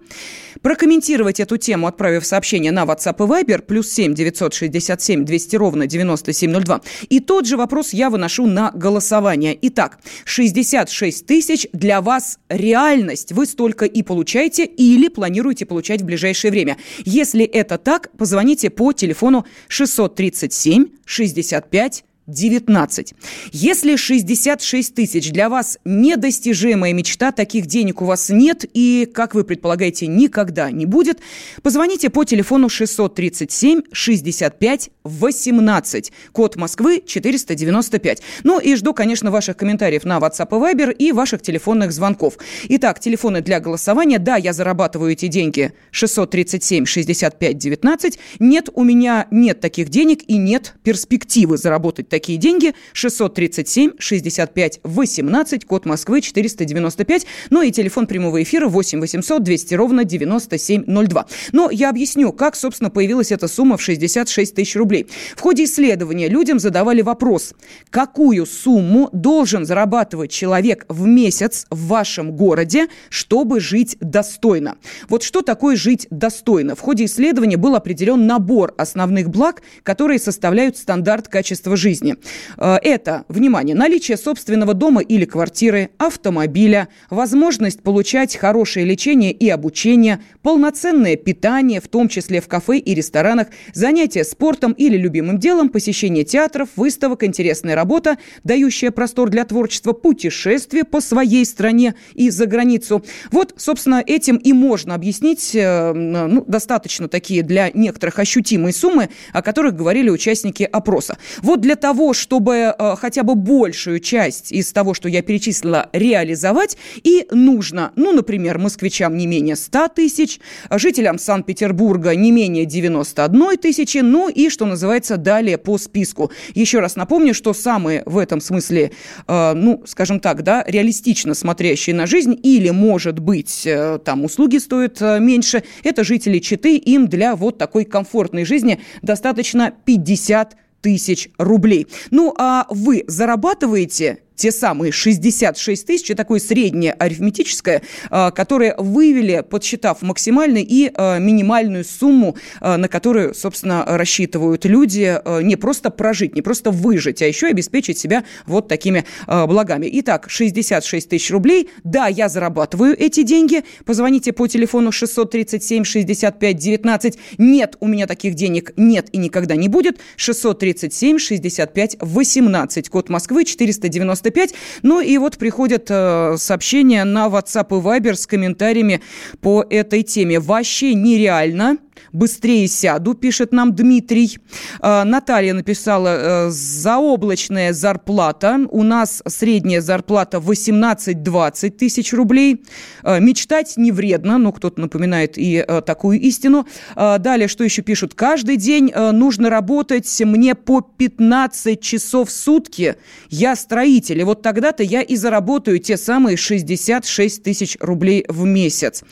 прокомментировать 0.62 1.40
эту 1.40 1.56
тему, 1.56 1.86
отправив 1.86 2.24
сообщение 2.24 2.72
на 2.72 2.84
WhatsApp 2.84 3.16
и 3.18 3.44
Viber, 3.44 3.62
плюс 3.62 3.90
7 3.90 4.14
967 4.14 5.24
200 5.24 5.56
ровно 5.56 5.86
9702. 5.86 6.80
И 7.08 7.20
тот 7.20 7.46
же 7.46 7.56
вопрос 7.56 7.92
я 7.92 8.10
выношу 8.10 8.46
на 8.46 8.70
голосование. 8.70 9.58
Итак, 9.62 9.98
66 10.24 11.26
тысяч 11.26 11.66
для 11.72 12.00
вас 12.00 12.38
реальность. 12.48 13.32
Вы 13.32 13.46
столько 13.46 13.84
и 13.84 14.02
получаете 14.02 14.64
или 14.64 15.08
планируете 15.08 15.66
получать 15.66 16.02
в 16.02 16.04
ближайшее 16.04 16.50
время. 16.50 16.76
Если 17.04 17.44
это 17.44 17.78
так, 17.78 18.10
позвоните 18.16 18.70
по 18.70 18.92
телефону 18.92 19.44
637 19.68 20.86
65 21.04 22.04
19. 22.26 23.14
Если 23.50 23.96
66 23.96 24.94
тысяч 24.94 25.30
для 25.30 25.48
вас 25.48 25.78
недостижимая 25.84 26.92
мечта, 26.92 27.32
таких 27.32 27.66
денег 27.66 28.00
у 28.00 28.04
вас 28.04 28.30
нет 28.30 28.64
и, 28.72 29.10
как 29.12 29.34
вы 29.34 29.44
предполагаете, 29.44 30.06
никогда 30.06 30.70
не 30.70 30.86
будет, 30.86 31.20
позвоните 31.62 32.10
по 32.10 32.24
телефону 32.24 32.68
637 32.68 33.82
65 33.92 34.90
18, 35.04 36.12
код 36.32 36.56
Москвы 36.56 37.02
495. 37.04 38.22
Ну 38.44 38.60
и 38.60 38.74
жду, 38.76 38.94
конечно, 38.94 39.30
ваших 39.30 39.56
комментариев 39.56 40.04
на 40.04 40.18
WhatsApp 40.18 40.48
и 40.50 40.74
Viber 40.74 40.92
и 40.92 41.12
ваших 41.12 41.42
телефонных 41.42 41.92
звонков. 41.92 42.38
Итак, 42.68 43.00
телефоны 43.00 43.40
для 43.40 43.58
голосования. 43.60 44.18
Да, 44.18 44.36
я 44.36 44.52
зарабатываю 44.52 45.12
эти 45.12 45.26
деньги 45.26 45.72
637 45.90 46.86
65 46.86 47.58
19. 47.58 48.18
Нет, 48.38 48.68
у 48.72 48.84
меня 48.84 49.26
нет 49.30 49.60
таких 49.60 49.88
денег 49.88 50.20
и 50.28 50.36
нет 50.36 50.74
перспективы 50.84 51.56
заработать 51.56 52.08
такие 52.12 52.38
деньги. 52.38 52.74
637 52.92 53.92
65 53.98 54.80
18, 54.84 55.64
код 55.64 55.86
Москвы 55.86 56.20
495. 56.20 57.26
Ну 57.48 57.62
и 57.62 57.72
телефон 57.72 58.06
прямого 58.06 58.42
эфира 58.42 58.68
8 58.68 59.00
800 59.00 59.42
200 59.42 59.74
ровно 59.74 60.04
9702. 60.04 61.26
Но 61.52 61.70
я 61.70 61.88
объясню, 61.88 62.32
как, 62.32 62.54
собственно, 62.54 62.90
появилась 62.90 63.32
эта 63.32 63.48
сумма 63.48 63.78
в 63.78 63.82
66 63.82 64.54
тысяч 64.54 64.76
рублей. 64.76 65.06
В 65.34 65.40
ходе 65.40 65.64
исследования 65.64 66.28
людям 66.28 66.58
задавали 66.58 67.00
вопрос, 67.00 67.54
какую 67.88 68.44
сумму 68.44 69.08
должен 69.12 69.64
зарабатывать 69.64 70.30
человек 70.30 70.84
в 70.88 71.06
месяц 71.06 71.66
в 71.70 71.86
вашем 71.86 72.32
городе, 72.32 72.88
чтобы 73.08 73.58
жить 73.58 73.96
достойно. 74.00 74.76
Вот 75.08 75.22
что 75.22 75.40
такое 75.40 75.76
жить 75.76 76.06
достойно? 76.10 76.76
В 76.76 76.80
ходе 76.80 77.06
исследования 77.06 77.56
был 77.56 77.74
определен 77.74 78.26
набор 78.26 78.74
основных 78.76 79.30
благ, 79.30 79.62
которые 79.82 80.18
составляют 80.18 80.76
стандарт 80.76 81.28
качества 81.28 81.74
жизни 81.74 82.01
жизни. 82.02 82.16
Э, 82.58 82.76
это, 82.82 83.24
внимание, 83.28 83.74
наличие 83.74 84.16
собственного 84.16 84.74
дома 84.74 85.00
или 85.00 85.24
квартиры, 85.24 85.90
автомобиля, 85.98 86.88
возможность 87.10 87.82
получать 87.82 88.36
хорошее 88.36 88.86
лечение 88.86 89.32
и 89.32 89.48
обучение, 89.48 90.20
полноценное 90.42 91.16
питание, 91.16 91.80
в 91.80 91.88
том 91.88 92.08
числе 92.08 92.40
в 92.40 92.48
кафе 92.48 92.78
и 92.78 92.94
ресторанах, 92.94 93.48
занятия 93.72 94.24
спортом 94.24 94.72
или 94.72 94.96
любимым 94.96 95.38
делом, 95.38 95.68
посещение 95.68 96.24
театров, 96.24 96.68
выставок, 96.76 97.24
интересная 97.24 97.74
работа, 97.74 98.18
дающая 98.44 98.90
простор 98.90 99.30
для 99.30 99.44
творчества, 99.44 99.92
путешествия 99.92 100.84
по 100.84 101.00
своей 101.00 101.44
стране 101.44 101.94
и 102.14 102.30
за 102.30 102.46
границу. 102.46 103.04
Вот, 103.30 103.54
собственно, 103.56 104.02
этим 104.04 104.36
и 104.36 104.52
можно 104.52 104.94
объяснить 104.94 105.54
э, 105.54 105.92
ну, 105.92 106.44
достаточно 106.46 107.08
такие 107.08 107.42
для 107.42 107.70
некоторых 107.72 108.18
ощутимые 108.18 108.72
суммы, 108.72 109.08
о 109.32 109.42
которых 109.42 109.76
говорили 109.76 110.10
участники 110.10 110.68
опроса. 110.70 111.16
Вот 111.42 111.60
для 111.60 111.76
того, 111.76 111.91
чтобы 112.12 112.74
э, 112.76 112.96
хотя 112.96 113.22
бы 113.22 113.34
большую 113.34 114.00
часть 114.00 114.52
из 114.52 114.72
того, 114.72 114.94
что 114.94 115.08
я 115.08 115.22
перечислила, 115.22 115.88
реализовать, 115.92 116.76
и 117.02 117.26
нужно, 117.30 117.92
ну, 117.96 118.12
например, 118.12 118.58
москвичам 118.58 119.16
не 119.16 119.26
менее 119.26 119.56
100 119.56 119.88
тысяч, 119.88 120.40
жителям 120.70 121.18
Санкт-Петербурга 121.18 122.14
не 122.14 122.30
менее 122.32 122.64
91 122.64 123.58
тысячи, 123.58 123.98
ну 123.98 124.28
и, 124.28 124.48
что 124.48 124.66
называется, 124.66 125.16
далее 125.16 125.58
по 125.58 125.78
списку. 125.78 126.30
Еще 126.54 126.80
раз 126.80 126.96
напомню, 126.96 127.34
что 127.34 127.52
самые 127.52 128.02
в 128.06 128.18
этом 128.18 128.40
смысле, 128.40 128.92
э, 129.26 129.52
ну, 129.54 129.82
скажем 129.86 130.20
так, 130.20 130.42
да, 130.42 130.64
реалистично 130.66 131.34
смотрящие 131.34 131.94
на 131.94 132.06
жизнь, 132.06 132.38
или, 132.42 132.70
может 132.70 133.18
быть, 133.18 133.66
э, 133.66 133.98
там 134.04 134.24
услуги 134.24 134.58
стоят 134.58 135.00
меньше, 135.00 135.62
это 135.84 136.04
жители 136.04 136.38
Читы, 136.38 136.76
им 136.76 137.08
для 137.08 137.36
вот 137.36 137.58
такой 137.58 137.84
комфортной 137.84 138.44
жизни 138.44 138.80
достаточно 139.02 139.72
50 139.84 140.56
тысяч 140.82 141.30
рублей. 141.38 141.86
Ну, 142.10 142.34
а 142.36 142.66
вы 142.68 143.04
зарабатываете 143.06 144.18
те 144.36 144.52
самые 144.52 144.92
66 144.92 145.86
тысяч, 145.86 146.16
такое 146.16 146.40
среднее 146.40 146.92
арифметическое, 146.92 147.82
а, 148.10 148.30
которое 148.30 148.74
вывели, 148.76 149.44
подсчитав 149.48 150.02
максимальную 150.02 150.64
и 150.66 150.90
а, 150.94 151.18
минимальную 151.18 151.84
сумму, 151.84 152.36
а, 152.60 152.76
на 152.76 152.88
которую, 152.88 153.34
собственно, 153.34 153.84
рассчитывают 153.86 154.64
люди 154.64 155.20
не 155.42 155.56
просто 155.56 155.90
прожить, 155.90 156.34
не 156.34 156.42
просто 156.42 156.70
выжить, 156.70 157.22
а 157.22 157.26
еще 157.26 157.48
и 157.48 157.50
обеспечить 157.50 157.98
себя 157.98 158.24
вот 158.46 158.68
такими 158.68 159.04
благами. 159.26 159.88
Итак, 159.92 160.26
66 160.28 161.08
тысяч 161.08 161.30
рублей. 161.30 161.70
Да, 161.84 162.06
я 162.06 162.28
зарабатываю 162.28 162.98
эти 162.98 163.22
деньги. 163.22 163.64
Позвоните 163.84 164.32
по 164.32 164.46
телефону 164.46 164.92
637 164.92 165.84
65 165.84 166.56
19. 166.56 167.18
Нет, 167.38 167.76
у 167.80 167.86
меня 167.86 168.06
таких 168.06 168.34
денег 168.34 168.72
нет 168.76 169.08
и 169.12 169.18
никогда 169.18 169.56
не 169.56 169.68
будет. 169.68 169.98
637 170.16 171.18
65 171.18 171.96
18. 172.00 172.88
Код 172.88 173.08
Москвы 173.08 173.44
495 173.44 174.21
95. 174.22 174.54
Ну 174.82 175.00
и 175.00 175.18
вот 175.18 175.38
приходят 175.38 175.86
э, 175.90 176.36
сообщения 176.38 177.04
на 177.04 177.26
WhatsApp 177.26 177.66
и 177.70 177.82
Viber 177.82 178.14
с 178.14 178.26
комментариями 178.26 179.02
по 179.40 179.64
этой 179.68 180.02
теме. 180.02 180.38
Вообще 180.38 180.94
нереально 180.94 181.78
быстрее 182.12 182.68
сяду, 182.68 183.14
пишет 183.14 183.52
нам 183.52 183.74
Дмитрий. 183.74 184.38
А, 184.80 185.04
Наталья 185.04 185.54
написала, 185.54 186.08
э, 186.08 186.50
заоблачная 186.50 187.72
зарплата. 187.72 188.60
У 188.70 188.82
нас 188.82 189.22
средняя 189.26 189.80
зарплата 189.80 190.38
18-20 190.38 191.70
тысяч 191.70 192.12
рублей. 192.12 192.64
А, 193.02 193.18
мечтать 193.18 193.74
не 193.76 193.92
вредно, 193.92 194.38
но 194.38 194.52
кто-то 194.52 194.80
напоминает 194.80 195.38
и 195.38 195.64
э, 195.66 195.80
такую 195.82 196.20
истину. 196.20 196.66
А, 196.94 197.18
далее, 197.18 197.48
что 197.48 197.64
еще 197.64 197.82
пишут? 197.82 198.14
Каждый 198.14 198.56
день 198.56 198.92
э, 198.94 199.10
нужно 199.12 199.50
работать 199.50 200.20
мне 200.24 200.54
по 200.54 200.80
15 200.80 201.80
часов 201.80 202.28
в 202.28 202.32
сутки. 202.32 202.96
Я 203.30 203.56
строитель, 203.56 204.20
и 204.20 204.24
вот 204.24 204.42
тогда-то 204.42 204.82
я 204.82 205.02
и 205.02 205.16
заработаю 205.16 205.78
те 205.78 205.96
самые 205.96 206.36
66 206.36 207.42
тысяч 207.42 207.76
рублей 207.80 208.24
в 208.28 208.44
месяц. 208.44 209.02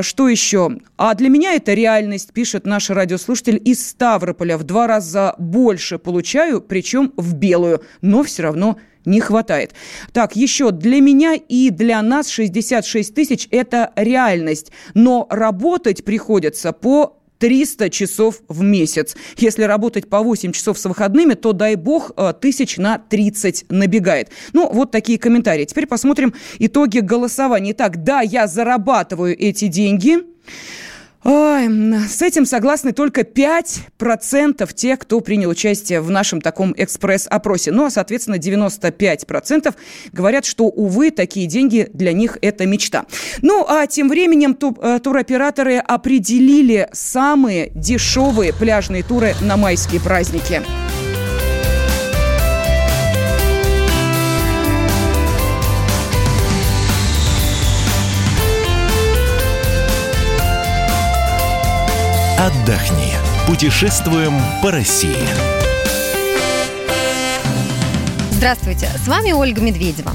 Что 0.00 0.28
еще? 0.28 0.78
А 0.96 1.14
для 1.14 1.28
меня 1.28 1.54
это 1.54 1.74
реальность, 1.74 2.19
пишет 2.26 2.66
наш 2.66 2.90
радиослушатель 2.90 3.60
из 3.64 3.86
Ставрополя. 3.86 4.56
В 4.56 4.64
два 4.64 4.86
раза 4.86 5.34
больше 5.38 5.98
получаю, 5.98 6.60
причем 6.60 7.12
в 7.16 7.34
белую, 7.34 7.82
но 8.00 8.22
все 8.22 8.44
равно 8.44 8.78
не 9.04 9.20
хватает. 9.20 9.72
Так, 10.12 10.36
еще 10.36 10.70
для 10.70 11.00
меня 11.00 11.34
и 11.34 11.70
для 11.70 12.02
нас 12.02 12.28
66 12.28 13.14
тысяч– 13.14 13.48
это 13.50 13.92
реальность. 13.96 14.72
Но 14.94 15.26
работать 15.30 16.04
приходится 16.04 16.72
по 16.72 17.20
300 17.40 17.90
часов 17.90 18.42
в 18.48 18.62
месяц. 18.62 19.16
Если 19.38 19.64
работать 19.64 20.08
по 20.08 20.20
8 20.20 20.52
часов 20.52 20.78
с 20.78 20.84
выходными, 20.84 21.34
то, 21.34 21.52
дай 21.52 21.74
бог, 21.74 22.12
э, 22.16 22.34
тысяч 22.38 22.76
на 22.76 22.98
30 22.98 23.64
набегает. 23.70 24.28
Ну, 24.52 24.70
вот 24.70 24.90
такие 24.90 25.18
комментарии. 25.18 25.64
Теперь 25.64 25.86
посмотрим 25.86 26.34
итоги 26.58 26.98
голосования. 27.00 27.72
Итак, 27.72 28.04
да, 28.04 28.20
я 28.20 28.46
зарабатываю 28.46 29.36
эти 29.36 29.68
деньги. 29.68 30.18
Ой, 31.22 31.68
с 32.08 32.22
этим 32.22 32.46
согласны 32.46 32.92
только 32.92 33.22
5% 33.22 34.74
тех, 34.74 34.98
кто 34.98 35.20
принял 35.20 35.50
участие 35.50 36.00
в 36.00 36.10
нашем 36.10 36.40
таком 36.40 36.74
экспресс-опросе. 36.76 37.72
Ну, 37.72 37.84
а, 37.84 37.90
соответственно, 37.90 38.36
95% 38.36 39.74
говорят, 40.12 40.46
что, 40.46 40.64
увы, 40.64 41.10
такие 41.10 41.46
деньги 41.46 41.90
для 41.92 42.12
них– 42.12 42.38
это 42.42 42.64
мечта. 42.64 43.04
Ну, 43.42 43.66
а 43.68 43.86
тем 43.86 44.08
временем 44.08 44.56
э, 44.80 44.98
туроператоры 45.02 45.76
определили 45.76 46.88
самые 46.92 47.70
дешевые 47.74 48.54
пляжные 48.54 49.02
туры 49.02 49.34
на 49.42 49.58
майские 49.58 50.00
праздники. 50.00 50.62
Отдохни. 62.40 63.12
Путешествуем 63.46 64.32
по 64.62 64.70
России. 64.70 65.14
Здравствуйте, 68.30 68.88
с 68.96 69.06
вами 69.08 69.32
Ольга 69.32 69.60
Медведева. 69.60 70.12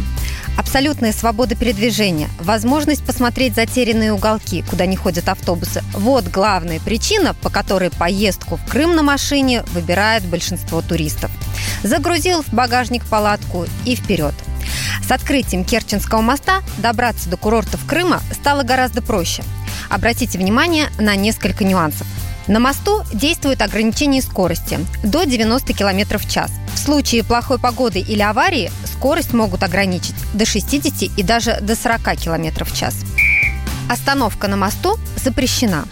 Абсолютная 0.58 1.12
свобода 1.12 1.54
передвижения, 1.54 2.28
возможность 2.40 3.06
посмотреть 3.06 3.54
затерянные 3.54 4.12
уголки, 4.12 4.64
куда 4.68 4.88
не 4.88 4.96
ходят 4.96 5.30
автобусы. 5.30 5.84
Вот 5.94 6.26
главная 6.26 6.80
причина, 6.80 7.36
по 7.36 7.52
которой 7.52 7.92
поездку 7.92 8.56
в 8.56 8.66
Крым 8.66 8.96
на 8.96 9.04
машине 9.04 9.62
выбирает 9.74 10.24
большинство 10.24 10.82
туристов. 10.82 11.30
Загрузил 11.84 12.42
в 12.42 12.52
багажник 12.52 13.06
палатку 13.06 13.68
и 13.86 13.96
вперед. 13.96 14.34
С 15.06 15.12
открытием 15.12 15.64
Керченского 15.64 16.22
моста 16.22 16.62
добраться 16.78 17.30
до 17.30 17.38
курортов 17.38 17.86
Крыма 17.86 18.22
стало 18.34 18.64
гораздо 18.64 19.02
проще. 19.02 19.44
Обратите 19.90 20.38
внимание 20.38 20.90
на 21.00 21.16
несколько 21.16 21.64
нюансов. 21.64 22.08
На 22.48 22.60
мосту 22.60 23.04
действует 23.14 23.62
ограничение 23.62 24.22
скорости 24.22 24.80
до 25.04 25.24
90 25.24 25.74
км 25.74 26.18
в 26.18 26.30
час. 26.30 26.52
В 26.76 26.78
случае 26.78 27.24
плохой 27.24 27.58
погоды 27.58 28.00
или 28.00 28.22
аварии 28.22 28.72
скорость 28.86 29.34
могут 29.34 29.64
ограничить 29.64 30.16
до 30.34 30.46
60 30.46 31.18
и 31.18 31.24
даже 31.24 31.60
до 31.62 31.76
40 31.76 32.16
км 32.18 32.66
в 32.66 32.78
час. 32.78 32.98
Остановка 33.90 34.48
на 34.48 34.58
мосту 34.58 35.00
запрещена. 35.24 35.86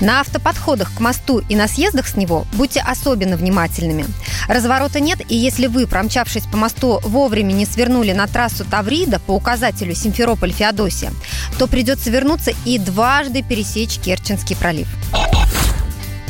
На 0.00 0.20
автоподходах 0.20 0.94
к 0.94 1.00
мосту 1.00 1.42
и 1.48 1.56
на 1.56 1.68
съездах 1.68 2.08
с 2.08 2.16
него 2.16 2.46
будьте 2.54 2.80
особенно 2.80 3.36
внимательными. 3.36 4.06
Разворота 4.48 5.00
нет, 5.00 5.20
и 5.28 5.36
если 5.36 5.66
вы, 5.66 5.86
промчавшись 5.86 6.44
по 6.44 6.56
мосту, 6.56 7.00
вовремя 7.02 7.52
не 7.52 7.66
свернули 7.66 8.12
на 8.12 8.26
трассу 8.26 8.64
Таврида 8.64 9.18
по 9.20 9.32
указателю 9.32 9.94
Симферополь-Феодосия, 9.94 11.12
то 11.58 11.66
придется 11.66 12.10
вернуться 12.10 12.52
и 12.64 12.78
дважды 12.78 13.42
пересечь 13.42 13.98
Керченский 13.98 14.56
пролив. 14.56 14.88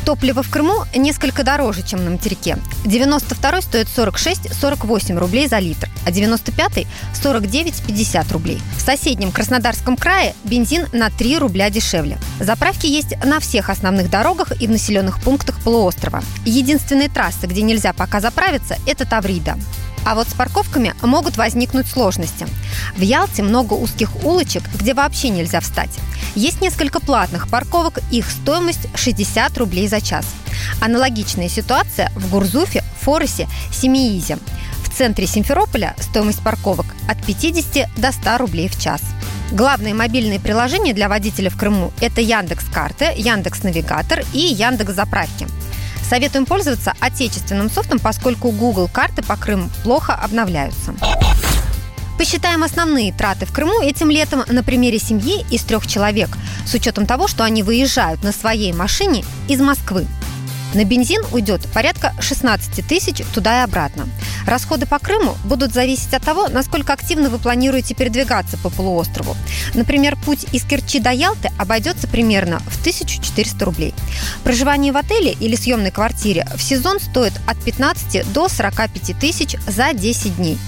Топливо 0.05 0.43
в 0.43 0.51
Крыму 0.51 0.85
несколько 0.95 1.45
дороже, 1.45 1.83
чем 1.83 2.05
на 2.05 2.11
материке. 2.11 2.59
92 2.85 3.61
стоит 3.61 3.87
46-48 3.87 5.19
рублей 5.19 5.47
за 5.47 5.59
литр, 5.59 5.89
а 6.05 6.11
95– 6.11 6.87
49-50 7.23 8.33
рублей. 8.33 8.61
В 8.77 8.81
соседнем 8.81 9.33
Краснодарском 9.33 9.97
крае 9.97 10.35
бензин 10.45 10.87
на 10.93 11.11
3 11.11 11.39
рубля 11.39 11.71
дешевле. 11.71 12.19
Заправки 12.39 12.87
есть 12.87 13.17
на 13.25 13.41
всех 13.41 13.71
основных 13.71 14.11
дорогах 14.11 14.53
и 14.61 14.67
в 14.67 14.71
населенных 14.71 15.21
пунктах 15.21 15.61
полуострова. 15.61 16.23
Единственные 16.45 17.09
трассы, 17.09 17.47
где 17.47 17.63
нельзя 17.63 17.93
пока 17.93 18.21
заправиться– 18.21 18.77
это 18.87 19.05
Таврида. 19.05 19.57
А 20.05 20.15
вот 20.15 20.29
с 20.29 20.33
парковками 20.33 20.95
могут 21.03 21.37
возникнуть 21.37 21.87
сложности. 21.87 22.47
В 22.97 23.01
Ялте 23.01 23.43
много 23.43 23.75
узких 23.75 24.25
улочек, 24.25 24.63
где 24.75 24.95
вообще 24.95 25.29
нельзя 25.29 25.61
встать. 25.61 25.91
Есть 26.35 26.61
несколько 26.61 27.01
платных 27.01 27.49
парковок, 27.49 28.01
их 28.11 28.31
стоимость 28.31 28.89
60 28.95 29.57
рублей 29.59 29.89
за 29.89 30.01
час. 30.01 30.25
Аналогичная 30.81 31.49
ситуация 31.49 32.11
в 32.15 32.31
Гурзуфе, 32.31 32.83
Форосе, 33.01 33.49
Семиизе. 33.73 34.39
В 34.85 34.97
центре 34.97 35.27
Симферополя 35.27 35.95
стоимость 35.99 36.43
парковок 36.43 36.87
от 37.09 37.25
50 37.25 37.89
до 37.97 38.13
100 38.13 38.39
рублей 38.39 38.69
в 38.69 38.81
час. 38.81 39.03
Главные 39.53 39.95
мобильные 39.95 40.39
приложения 40.39 40.93
для 40.93 41.09
водителя 41.09 41.51
в 41.51 41.57
Крыму– 41.57 41.93
это 42.01 42.21
Яндекс 42.21 42.65
Карты, 42.73 43.13
Яндекс 43.17 43.63
Навигатор 43.63 44.23
и 44.33 44.39
Яндекс 44.39 44.93
Заправки. 44.93 45.49
Советуем 46.09 46.47
пользоваться 46.47 46.93
отечественным 47.01 47.71
софтом, 47.71 47.99
поскольку 47.99 48.51
Google 48.51 48.89
карты 48.89 49.23
по 49.23 49.37
Крыму 49.37 49.71
плохо 49.83 50.15
обновляются. 50.15 50.95
Посчитаем 52.21 52.63
основные 52.63 53.13
траты 53.13 53.47
в 53.47 53.53
Крыму 53.53 53.81
этим 53.81 54.11
летом 54.11 54.45
на 54.47 54.63
примере 54.63 54.99
семьи 54.99 55.45
из 55.51 55.63
трех 55.63 55.87
человек, 55.87 56.29
с 56.67 56.75
учетом 56.75 57.07
того, 57.07 57.27
что 57.29 57.45
они 57.45 57.63
выезжают 57.63 58.23
на 58.23 58.33
своей 58.33 58.73
машине 58.73 59.25
из 59.49 59.59
Москвы. 59.61 60.07
На 60.75 60.85
бензин 60.85 61.23
уйдет 61.33 61.67
порядка 61.75 62.15
16 62.21 62.87
тысяч 62.87 63.23
туда 63.35 63.61
и 63.61 63.65
обратно. 63.65 64.09
Расходы 64.47 64.87
по 64.87 64.99
Крыму 64.99 65.37
будут 65.45 65.73
зависеть 65.73 66.15
от 66.15 66.23
того, 66.23 66.49
насколько 66.49 66.93
активно 66.93 67.29
вы 67.29 67.39
планируете 67.39 67.95
передвигаться 67.95 68.57
по 68.59 68.71
полуострову. 68.71 69.37
Например, 69.75 70.17
путь 70.17 70.47
из 70.53 70.65
Керчи 70.65 71.01
до 71.01 71.11
Ялты 71.11 71.51
обойдется 71.59 72.07
примерно 72.07 72.61
в 72.61 72.81
1400 72.81 73.65
рублей. 73.65 73.95
Проживание 74.45 74.93
в 74.93 74.97
отеле 74.97 75.33
или 75.33 75.57
съемной 75.57 75.91
квартире 75.91 76.47
в 76.55 76.63
сезон 76.63 77.01
стоит 77.01 77.33
от 77.47 77.61
15 77.63 78.33
до 78.33 78.49
45 78.49 79.19
тысяч 79.19 79.57
за 79.67 79.93
10 79.93 80.37
дней. 80.37 80.59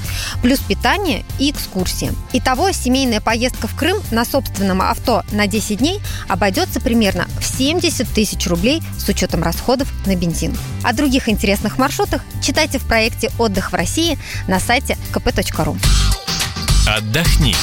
Плюс 0.42 0.58
питание 0.60 1.24
и 1.38 1.50
экскурсии. 1.50 2.12
Итого 2.32 2.72
семейная 2.72 3.20
поездка 3.20 3.68
в 3.68 3.76
Крым 3.76 3.98
на 4.10 4.24
собственном 4.24 4.82
авто 4.82 5.22
на 5.30 5.46
10 5.46 5.78
дней 5.78 6.00
обойдется 6.28 6.80
примерно 6.80 7.26
в 7.40 7.44
70 7.44 8.08
тысяч 8.08 8.46
рублей 8.46 8.82
с 8.98 9.08
учетом 9.08 9.42
расходов 9.42 9.91
на 10.06 10.16
бензин. 10.16 10.56
О 10.82 10.92
других 10.92 11.28
интересных 11.28 11.78
маршрутах 11.78 12.22
читайте 12.42 12.78
в 12.78 12.82
проекте 12.82 13.30
«Отдых 13.38 13.72
в 13.72 13.74
России» 13.74 14.18
на 14.48 14.60
сайте 14.60 14.96
kp.ru. 15.12 15.76
Отдохни. 16.86 17.54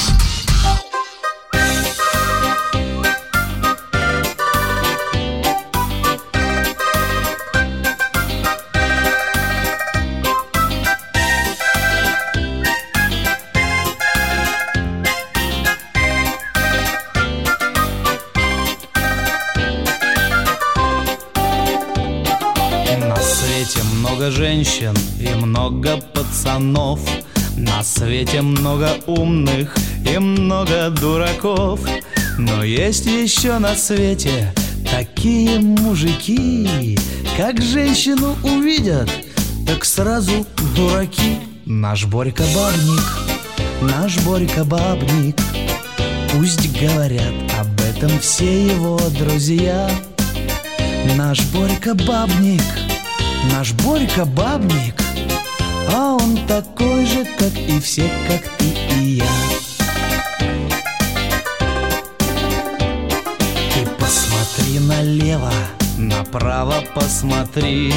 Женщин 24.60 24.94
и 25.18 25.34
много 25.34 25.96
пацанов. 26.12 27.00
На 27.56 27.82
свете 27.82 28.42
много 28.42 28.90
умных 29.06 29.74
и 30.06 30.18
много 30.18 30.90
дураков. 30.90 31.80
Но 32.36 32.62
есть 32.62 33.06
еще 33.06 33.58
на 33.58 33.74
свете 33.74 34.52
такие 34.90 35.58
мужики. 35.60 36.98
Как 37.38 37.62
женщину 37.62 38.36
увидят, 38.42 39.10
так 39.66 39.84
сразу 39.84 40.46
дураки. 40.76 41.38
Наш 41.64 42.04
Борька 42.04 42.44
бабник, 42.54 43.04
наш 43.80 44.18
Борька 44.24 44.64
бабник. 44.64 45.36
Пусть 46.32 46.70
говорят 46.78 47.32
об 47.58 47.80
этом 47.80 48.18
все 48.20 48.66
его 48.66 49.00
друзья. 49.18 49.90
Наш 51.16 51.40
Борька 51.46 51.94
бабник, 51.94 52.62
наш 53.52 53.72
Борька 53.72 54.24
бабник 54.24 54.94
А 55.94 56.14
он 56.14 56.46
такой 56.46 57.06
же, 57.06 57.24
как 57.38 57.56
и 57.56 57.80
все, 57.80 58.10
как 58.28 58.42
ты 58.58 58.64
и 58.96 59.16
я. 59.16 59.24
Ты 63.74 63.86
посмотри 63.98 64.78
налево, 64.80 65.52
направо 65.96 66.84
посмотри. 66.94 67.92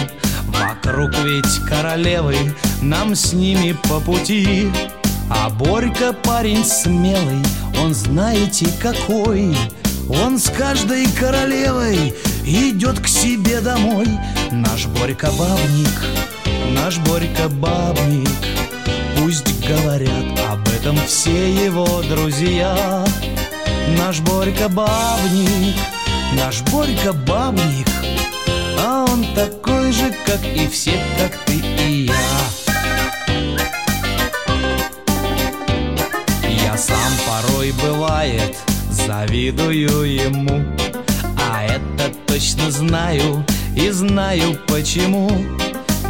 Вокруг 0.47 1.11
ведь 1.23 1.59
королевы, 1.67 2.55
нам 2.81 3.15
с 3.15 3.33
ними 3.33 3.75
по 3.89 3.99
пути. 3.99 4.71
А 5.29 5.49
Борька 5.49 6.13
парень 6.13 6.65
смелый, 6.65 7.43
он 7.81 7.93
знаете 7.93 8.67
какой? 8.81 9.55
Он 10.09 10.37
с 10.37 10.49
каждой 10.49 11.07
королевой 11.07 12.13
идет 12.45 12.99
к 12.99 13.07
себе 13.07 13.61
домой. 13.61 14.07
Наш 14.51 14.85
Борька 14.87 15.31
бабник, 15.31 16.01
наш 16.71 16.97
Борька 16.99 17.49
бабник. 17.49 18.29
Пусть 19.17 19.65
говорят 19.65 20.39
об 20.51 20.67
этом 20.69 20.97
все 21.07 21.53
его 21.53 22.01
друзья. 22.03 23.05
Наш 23.97 24.19
Борька 24.21 24.69
бабник, 24.69 25.75
наш 26.37 26.61
Борька 26.71 27.13
бабник. 27.13 27.87
А 28.79 29.05
он 29.09 29.25
такой 29.35 29.91
же, 29.91 30.13
как 30.25 30.43
и 30.45 30.67
все, 30.67 30.99
как 31.17 31.35
ты 31.45 31.55
и 31.87 32.07
я. 32.07 32.13
Я 36.65 36.77
сам 36.77 37.13
порой 37.27 37.71
бывает 37.71 38.57
завидую 38.89 40.03
ему 40.03 40.63
точно 42.33 42.71
знаю 42.71 43.45
и 43.75 43.91
знаю 43.91 44.59
почему. 44.67 45.29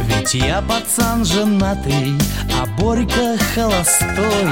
Ведь 0.06 0.32
я 0.32 0.62
пацан 0.62 1.22
женатый, 1.22 2.14
а 2.50 2.64
Борька 2.80 3.36
холостой. 3.54 4.48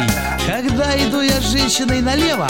Когда 0.46 0.94
иду 0.98 1.22
я 1.22 1.40
с 1.40 1.50
женщиной 1.50 2.02
налево, 2.02 2.48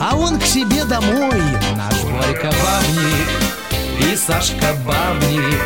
а 0.00 0.16
он 0.16 0.40
к 0.40 0.44
себе 0.44 0.84
домой. 0.84 1.40
Наш 1.76 2.02
Борька 2.02 2.50
бабник 2.50 4.10
и 4.12 4.16
Сашка 4.16 4.74
бабник. 4.84 5.62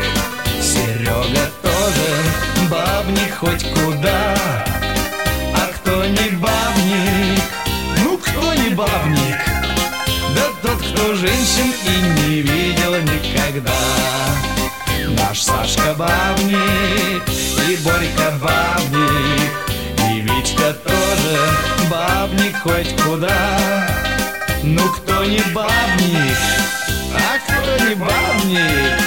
Серега 0.60 1.50
тоже 1.62 2.68
бабник 2.70 3.34
хоть 3.38 3.64
куда. 3.72 4.36
А 5.54 5.70
кто 5.76 6.04
не 6.04 6.36
бабник, 6.36 7.42
ну 8.04 8.18
кто 8.18 8.52
не 8.52 8.68
бабник 8.74 9.37
кто 10.98 11.14
женщин 11.14 11.72
и 11.86 12.20
не 12.20 12.42
видел 12.42 12.96
никогда. 13.02 13.72
Наш 15.10 15.42
Сашка 15.42 15.94
бабник 15.94 17.22
и 17.68 17.76
Борька 17.84 18.32
бабник 18.42 19.52
И 20.10 20.20
Витька 20.20 20.74
тоже 20.74 21.38
бабник 21.88 22.56
хоть 22.62 23.00
куда. 23.02 23.86
Ну 24.64 24.82
кто 24.88 25.24
не 25.24 25.40
бабник, 25.54 26.36
а 27.14 27.38
кто 27.46 27.84
не 27.84 27.94
бабник 27.94 29.00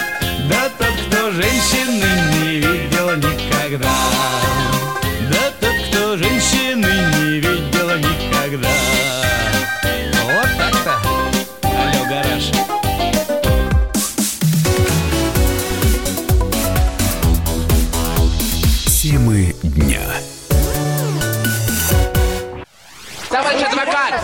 Да 0.50 0.70
тот, 0.78 0.96
кто 1.08 1.32
женщины 1.32 2.06
не 2.34 2.60
видел 2.60 3.16
никогда. 3.18 3.92
Да 5.30 5.52
тот, 5.60 5.76
кто 5.90 6.18
женщины 6.18 6.88
не 7.18 7.40
видел 7.40 7.98
никогда 7.98 9.31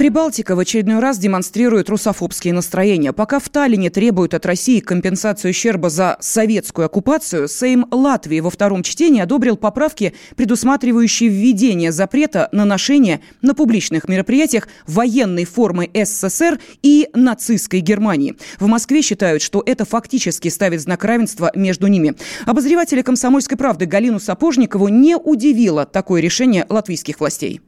Прибалтика 0.00 0.56
в 0.56 0.58
очередной 0.58 0.98
раз 0.98 1.18
демонстрирует 1.18 1.90
русофобские 1.90 2.54
настроения. 2.54 3.12
Пока 3.12 3.38
в 3.38 3.50
Таллине 3.50 3.90
требуют 3.90 4.32
от 4.32 4.46
России 4.46 4.80
компенсацию 4.80 5.50
ущерба 5.50 5.90
за 5.90 6.16
советскую 6.20 6.86
оккупацию, 6.86 7.48
Сейм 7.48 7.84
Латвии 7.90 8.40
во 8.40 8.48
втором 8.48 8.82
чтении 8.82 9.20
одобрил 9.20 9.58
поправки, 9.58 10.14
предусматривающие 10.36 11.28
введение 11.28 11.92
запрета 11.92 12.48
на 12.50 12.64
ношение 12.64 13.20
на 13.42 13.54
публичных 13.54 14.08
мероприятиях 14.08 14.68
военной 14.86 15.44
формы 15.44 15.90
СССР 15.92 16.58
и 16.82 17.10
нацистской 17.12 17.80
Германии. 17.80 18.36
В 18.58 18.68
Москве 18.68 19.02
считают, 19.02 19.42
что 19.42 19.62
это 19.66 19.84
фактически 19.84 20.48
ставит 20.48 20.80
знак 20.80 21.04
равенства 21.04 21.52
между 21.54 21.88
ними. 21.88 22.14
Обозревателя 22.46 23.02
«Комсомольской 23.02 23.58
правды» 23.58 23.84
Галину 23.84 24.18
Сапожникову 24.18 24.88
не 24.88 25.18
удивило 25.18 25.84
такое 25.84 26.22
решение 26.22 26.64
латвийских 26.70 27.20
властей. 27.20 27.60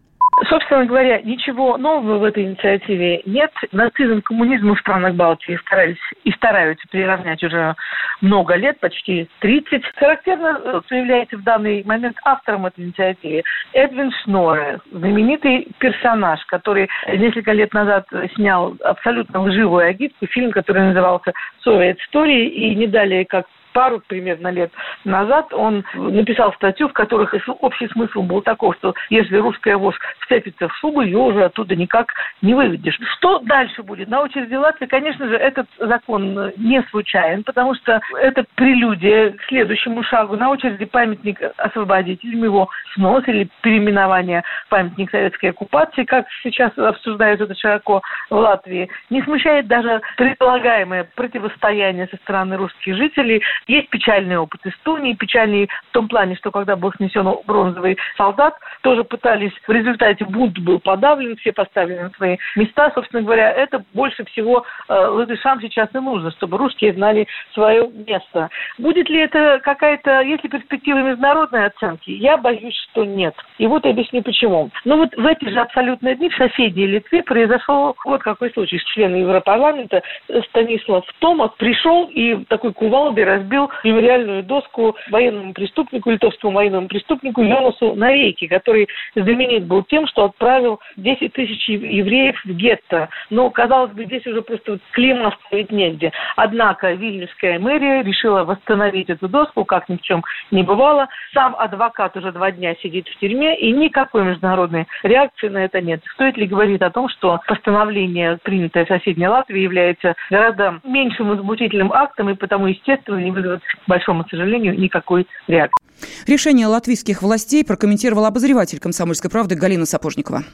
Собственно 0.48 0.86
говоря, 0.86 1.20
ничего 1.20 1.76
нового 1.76 2.18
в 2.18 2.24
этой 2.24 2.44
инициативе 2.44 3.22
нет. 3.26 3.52
Нацизм, 3.70 4.22
коммунизм 4.22 4.74
в 4.74 4.80
странах 4.80 5.14
Балтии 5.14 5.56
старались 5.56 5.98
и 6.24 6.32
стараются 6.32 6.86
приравнять 6.90 7.42
уже 7.44 7.74
много 8.22 8.54
лет, 8.54 8.80
почти 8.80 9.28
30. 9.40 9.84
Характерно, 9.96 10.82
что 10.86 10.94
является 10.94 11.36
в 11.36 11.42
данный 11.42 11.84
момент 11.84 12.16
автором 12.24 12.66
этой 12.66 12.84
инициативы 12.84 13.42
Эдвин 13.74 14.10
Шноре, 14.22 14.80
знаменитый 14.90 15.68
персонаж, 15.78 16.42
который 16.46 16.88
несколько 17.08 17.52
лет 17.52 17.74
назад 17.74 18.06
снял 18.34 18.74
абсолютно 18.84 19.42
лживую 19.42 19.86
агитку, 19.86 20.26
фильм, 20.26 20.50
который 20.50 20.82
назывался 20.82 21.32
«Совет 21.62 21.98
истории», 22.00 22.48
и 22.48 22.74
не 22.74 22.86
далее, 22.86 23.26
как 23.26 23.46
пару 23.72 24.00
примерно 24.06 24.48
лет 24.48 24.72
назад 25.04 25.52
он 25.52 25.84
написал 25.94 26.52
статью, 26.54 26.88
в 26.88 26.92
которых 26.92 27.34
общий 27.60 27.88
смысл 27.88 28.22
был 28.22 28.42
такой, 28.42 28.74
что 28.76 28.94
если 29.10 29.36
русская 29.36 29.76
ВОЗ 29.76 29.94
вцепится 30.20 30.68
в 30.68 30.76
шубу, 30.76 31.02
ее 31.02 31.18
уже 31.18 31.44
оттуда 31.44 31.74
никак 31.76 32.12
не 32.40 32.54
выведешь. 32.54 32.98
Что 33.16 33.38
дальше 33.40 33.82
будет? 33.82 34.08
На 34.08 34.22
очереди 34.22 34.54
Латвии, 34.54 34.86
конечно 34.86 35.28
же, 35.28 35.36
этот 35.36 35.66
закон 35.78 36.52
не 36.56 36.82
случайен, 36.90 37.42
потому 37.44 37.74
что 37.74 38.00
это 38.18 38.44
прелюдия 38.54 39.30
к 39.30 39.42
следующему 39.48 40.02
шагу. 40.04 40.36
На 40.36 40.50
очереди 40.50 40.84
памятник 40.84 41.38
освободителям, 41.56 42.44
его 42.44 42.68
снос 42.94 43.24
или 43.26 43.48
переименование 43.62 44.42
памятник 44.68 45.10
советской 45.10 45.50
оккупации, 45.50 46.04
как 46.04 46.26
сейчас 46.42 46.76
обсуждают 46.76 47.40
это 47.40 47.54
широко 47.54 48.02
в 48.30 48.36
Латвии, 48.36 48.88
не 49.10 49.22
смущает 49.22 49.66
даже 49.66 50.00
предполагаемое 50.16 51.08
противостояние 51.14 52.06
со 52.08 52.16
стороны 52.16 52.56
русских 52.56 52.96
жителей 52.96 53.42
есть 53.66 53.88
печальный 53.90 54.36
опыт 54.36 54.60
Эстонии, 54.64 55.14
печальный 55.14 55.68
в 55.90 55.92
том 55.92 56.08
плане, 56.08 56.36
что 56.36 56.50
когда 56.50 56.76
был 56.76 56.92
снесен 56.94 57.28
бронзовый 57.46 57.98
солдат, 58.16 58.54
тоже 58.82 59.04
пытались, 59.04 59.52
в 59.66 59.70
результате 59.70 60.24
бунт 60.24 60.58
был 60.58 60.80
подавлен, 60.80 61.36
все 61.36 61.52
поставлены 61.52 62.04
на 62.04 62.10
свои 62.10 62.36
места. 62.56 62.90
Собственно 62.94 63.22
говоря, 63.22 63.50
это 63.50 63.84
больше 63.94 64.24
всего 64.24 64.64
э, 64.88 64.94
латышам 64.94 65.60
сейчас 65.60 65.88
и 65.94 65.98
нужно, 65.98 66.30
чтобы 66.32 66.58
русские 66.58 66.92
знали 66.94 67.26
свое 67.52 67.88
место. 67.88 68.50
Будет 68.78 69.08
ли 69.08 69.20
это 69.20 69.60
какая-то, 69.62 70.22
если 70.22 70.48
перспектива 70.48 70.98
международной 70.98 71.66
оценки? 71.66 72.10
Я 72.10 72.36
боюсь, 72.36 72.76
что 72.90 73.04
нет. 73.04 73.34
И 73.58 73.66
вот 73.66 73.86
объясню 73.86 74.22
почему. 74.22 74.70
Ну 74.84 74.96
вот 74.98 75.14
в 75.14 75.26
эти 75.26 75.48
же 75.48 75.60
абсолютные 75.60 76.16
дни 76.16 76.28
в 76.28 76.34
соседней 76.34 76.86
Литве 76.86 77.22
произошел 77.22 77.96
вот 78.04 78.22
какой 78.22 78.50
случай. 78.50 78.78
Член 78.94 79.14
Европарламента 79.14 80.02
Станислав 80.48 81.04
Томас 81.20 81.50
пришел 81.56 82.08
и 82.12 82.44
такой 82.44 82.72
кувалдой 82.72 83.24
разбил 83.24 83.51
разбил 83.52 83.70
мемориальную 83.84 84.42
доску 84.42 84.96
военному 85.10 85.52
преступнику, 85.52 86.10
литовскому 86.10 86.54
военному 86.54 86.88
преступнику 86.88 87.42
Йонасу 87.42 87.94
Навейки, 87.94 88.46
который 88.46 88.88
знаменит 89.14 89.64
был 89.64 89.82
тем, 89.84 90.06
что 90.06 90.24
отправил 90.24 90.80
10 90.96 91.32
тысяч 91.32 91.68
евреев 91.68 92.40
в 92.44 92.50
гетто. 92.50 93.08
Но, 93.30 93.50
казалось 93.50 93.92
бы, 93.92 94.04
здесь 94.04 94.26
уже 94.26 94.42
просто 94.42 94.78
клейма 94.92 95.28
оставить 95.28 95.70
негде. 95.70 96.12
Однако 96.36 96.92
Вильнюсская 96.92 97.58
мэрия 97.58 98.02
решила 98.02 98.44
восстановить 98.44 99.10
эту 99.10 99.28
доску, 99.28 99.64
как 99.64 99.88
ни 99.88 99.96
в 99.96 100.02
чем 100.02 100.24
не 100.50 100.62
бывало. 100.62 101.08
Сам 101.34 101.54
адвокат 101.58 102.16
уже 102.16 102.32
два 102.32 102.50
дня 102.50 102.74
сидит 102.82 103.08
в 103.08 103.18
тюрьме, 103.18 103.58
и 103.58 103.72
никакой 103.72 104.24
международной 104.24 104.86
реакции 105.02 105.48
на 105.48 105.64
это 105.64 105.80
нет. 105.80 106.02
Стоит 106.14 106.36
ли 106.36 106.46
говорить 106.46 106.82
о 106.82 106.90
том, 106.90 107.08
что 107.08 107.40
постановление, 107.46 108.38
принятое 108.42 108.84
в 108.84 108.88
соседней 108.88 109.28
Латвии, 109.28 109.60
является 109.60 110.14
гораздо 110.30 110.80
меньшим 110.84 111.28
возмутительным 111.28 111.92
актом, 111.92 112.30
и 112.30 112.34
потому, 112.34 112.66
естественно, 112.66 113.18
не 113.18 113.30
вызовет, 113.42 113.62
к 113.84 113.88
большому 113.88 114.24
сожалению, 114.28 114.78
никакой 114.78 115.26
реакции. 115.48 115.82
Решение 116.26 116.66
латвийских 116.66 117.22
властей 117.22 117.64
прокомментировал 117.64 118.24
обозреватель 118.24 118.80
«Комсомольской 118.80 119.30
правды» 119.30 119.54
Галина 119.54 119.86
Сапожникова. 119.86 120.44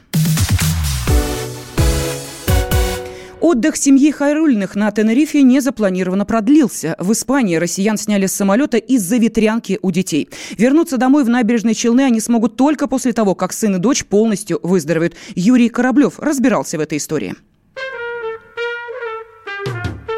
Отдых 3.41 3.77
семьи 3.77 4.11
Хайрульных 4.11 4.75
на 4.75 4.91
Тенерифе 4.91 5.43
незапланированно 5.43 6.25
продлился. 6.25 6.95
В 6.99 7.13
Испании 7.13 7.55
россиян 7.55 7.97
сняли 7.97 8.25
с 8.25 8.33
самолета 8.33 8.77
из-за 8.77 9.15
ветрянки 9.17 9.79
у 9.81 9.91
детей. 9.91 10.29
Вернуться 10.57 10.97
домой 10.97 11.23
в 11.23 11.29
набережной 11.29 11.73
Челны 11.73 12.01
они 12.01 12.19
смогут 12.19 12.57
только 12.57 12.87
после 12.87 13.13
того, 13.13 13.35
как 13.35 13.53
сын 13.53 13.77
и 13.77 13.79
дочь 13.79 14.05
полностью 14.05 14.59
выздоровеют. 14.61 15.15
Юрий 15.35 15.69
Кораблев 15.69 16.19
разбирался 16.19 16.77
в 16.77 16.81
этой 16.81 16.97
истории. 16.97 17.35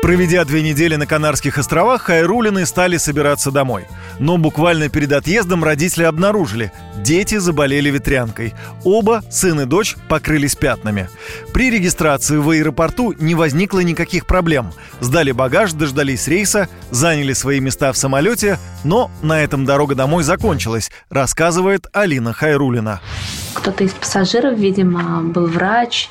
Проведя 0.02 0.44
две 0.46 0.64
недели 0.64 0.96
на 0.96 1.06
Канарских 1.06 1.60
островах, 1.60 2.02
Хайрулины 2.02 2.66
стали 2.66 2.98
собираться 2.98 3.52
домой. 3.52 3.86
Но 4.20 4.38
буквально 4.38 4.90
перед 4.90 5.12
отъездом 5.12 5.64
родители 5.64 6.04
обнаружили– 6.04 6.72
дети 7.02 7.38
заболели 7.38 7.90
ветрянкой. 7.90 8.54
Оба, 8.84 9.24
сын 9.30 9.62
и 9.62 9.66
дочь, 9.66 9.96
покрылись 10.08 10.56
пятнами. 10.56 11.10
При 11.54 11.70
регистрации 11.70 12.38
в 12.38 12.50
аэропорту 12.50 13.14
не 13.20 13.36
возникло 13.36 13.80
никаких 13.80 14.26
проблем. 14.26 14.72
Сдали 15.00 15.32
багаж, 15.32 15.74
дождались 15.74 16.28
рейса, 16.28 16.68
заняли 16.92 17.34
свои 17.34 17.60
места 17.60 17.92
в 17.92 17.98
самолете, 17.98 18.60
но 18.84 19.10
на 19.22 19.42
этом 19.44 19.66
дорога 19.66 19.96
домой 19.96 20.24
закончилась, 20.24 20.92
рассказывает 21.10 21.88
Алина 21.94 22.34
Хайрулина. 22.34 23.02
Кто-то 23.54 23.84
из 23.84 23.92
пассажиров, 23.92 24.58
видимо, 24.58 25.22
был 25.24 25.46
врач, 25.46 26.10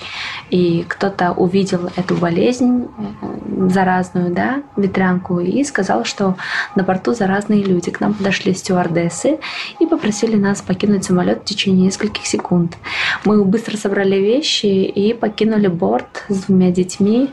и 0.51 0.85
кто-то 0.87 1.33
увидел 1.33 1.91
эту 1.97 2.15
болезнь 2.15 2.87
э, 2.87 3.69
заразную, 3.69 4.33
да, 4.33 4.63
ветрянку, 4.77 5.41
и 5.41 5.65
сказал, 5.65 6.05
что 6.05 6.37
на 6.77 6.83
борту 6.83 7.15
заразные 7.15 7.63
люди. 7.63 7.91
К 7.91 8.01
нам 8.01 8.15
подошли 8.15 8.53
стюардессы 8.55 9.39
и 9.81 9.87
попросили 9.87 10.37
нас 10.37 10.61
покинуть 10.61 11.05
самолет 11.05 11.43
в 11.43 11.45
течение 11.45 11.87
нескольких 11.87 12.27
секунд. 12.27 12.77
Мы 13.25 13.45
быстро 13.45 13.77
собрали 13.77 14.17
вещи 14.17 14.67
и 14.67 15.15
покинули 15.15 15.69
борт 15.69 16.25
с 16.29 16.45
двумя 16.45 16.71
детьми. 16.71 17.31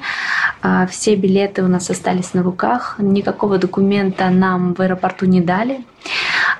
А 0.61 0.87
все 0.87 1.15
билеты 1.15 1.63
у 1.63 1.67
нас 1.67 1.89
остались 1.89 2.33
на 2.33 2.43
руках, 2.43 2.95
никакого 2.97 3.57
документа 3.57 4.29
нам 4.29 4.73
в 4.73 4.81
аэропорту 4.81 5.25
не 5.27 5.41
дали. 5.41 5.85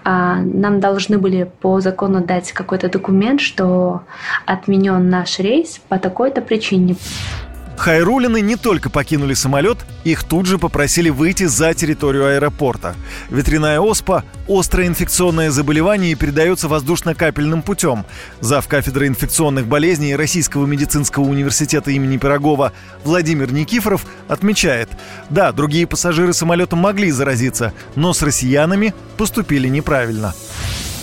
А, 0.04 0.38
нам 0.38 0.80
должны 0.80 1.18
были 1.18 1.50
по 1.62 1.82
закону 1.82 2.22
дать 2.22 2.52
какой-то 2.52 2.90
документ, 2.90 3.42
что 3.42 4.02
отменен 4.46 5.10
наш 5.10 5.40
рейс 5.40 5.82
по 5.90 6.00
такой-то 6.00 6.42
причине. 6.42 6.96
Хайрулины 7.78 8.42
не 8.42 8.56
только 8.56 8.90
покинули 8.90 9.36
самолет, 9.36 9.78
их 10.04 10.24
тут 10.24 10.48
же 10.48 10.58
попросили 10.58 11.10
выйти 11.10 11.46
за 11.46 11.74
территорию 11.74 12.28
аэропорта. 12.28 12.96
Ветряная 13.30 13.80
оспа– 13.80 14.24
острое 14.48 14.88
инфекционное 14.88 15.52
заболевание 15.52 16.12
и 16.12 16.16
передается 16.16 16.68
воздушно-капельным 16.68 17.62
путем. 17.62 18.06
Зав. 18.42 18.68
кафедры 18.68 19.08
инфекционных 19.08 19.68
болезней 19.68 20.16
Российского 20.16 20.66
медицинского 20.66 21.24
университета 21.24 21.92
имени 21.92 22.18
Пирогова 22.18 22.74
Владимир 23.04 23.54
Никифоров 23.54 24.06
отмечает, 24.28 24.90
да, 25.30 25.52
другие 25.52 25.86
пассажиры 25.86 26.34
самолета 26.34 26.76
могли 26.76 27.12
заразиться, 27.12 27.74
но 27.96 28.14
с 28.14 28.22
россиянами 28.24 28.94
поступили 29.18 29.68
неправильно 29.68 30.34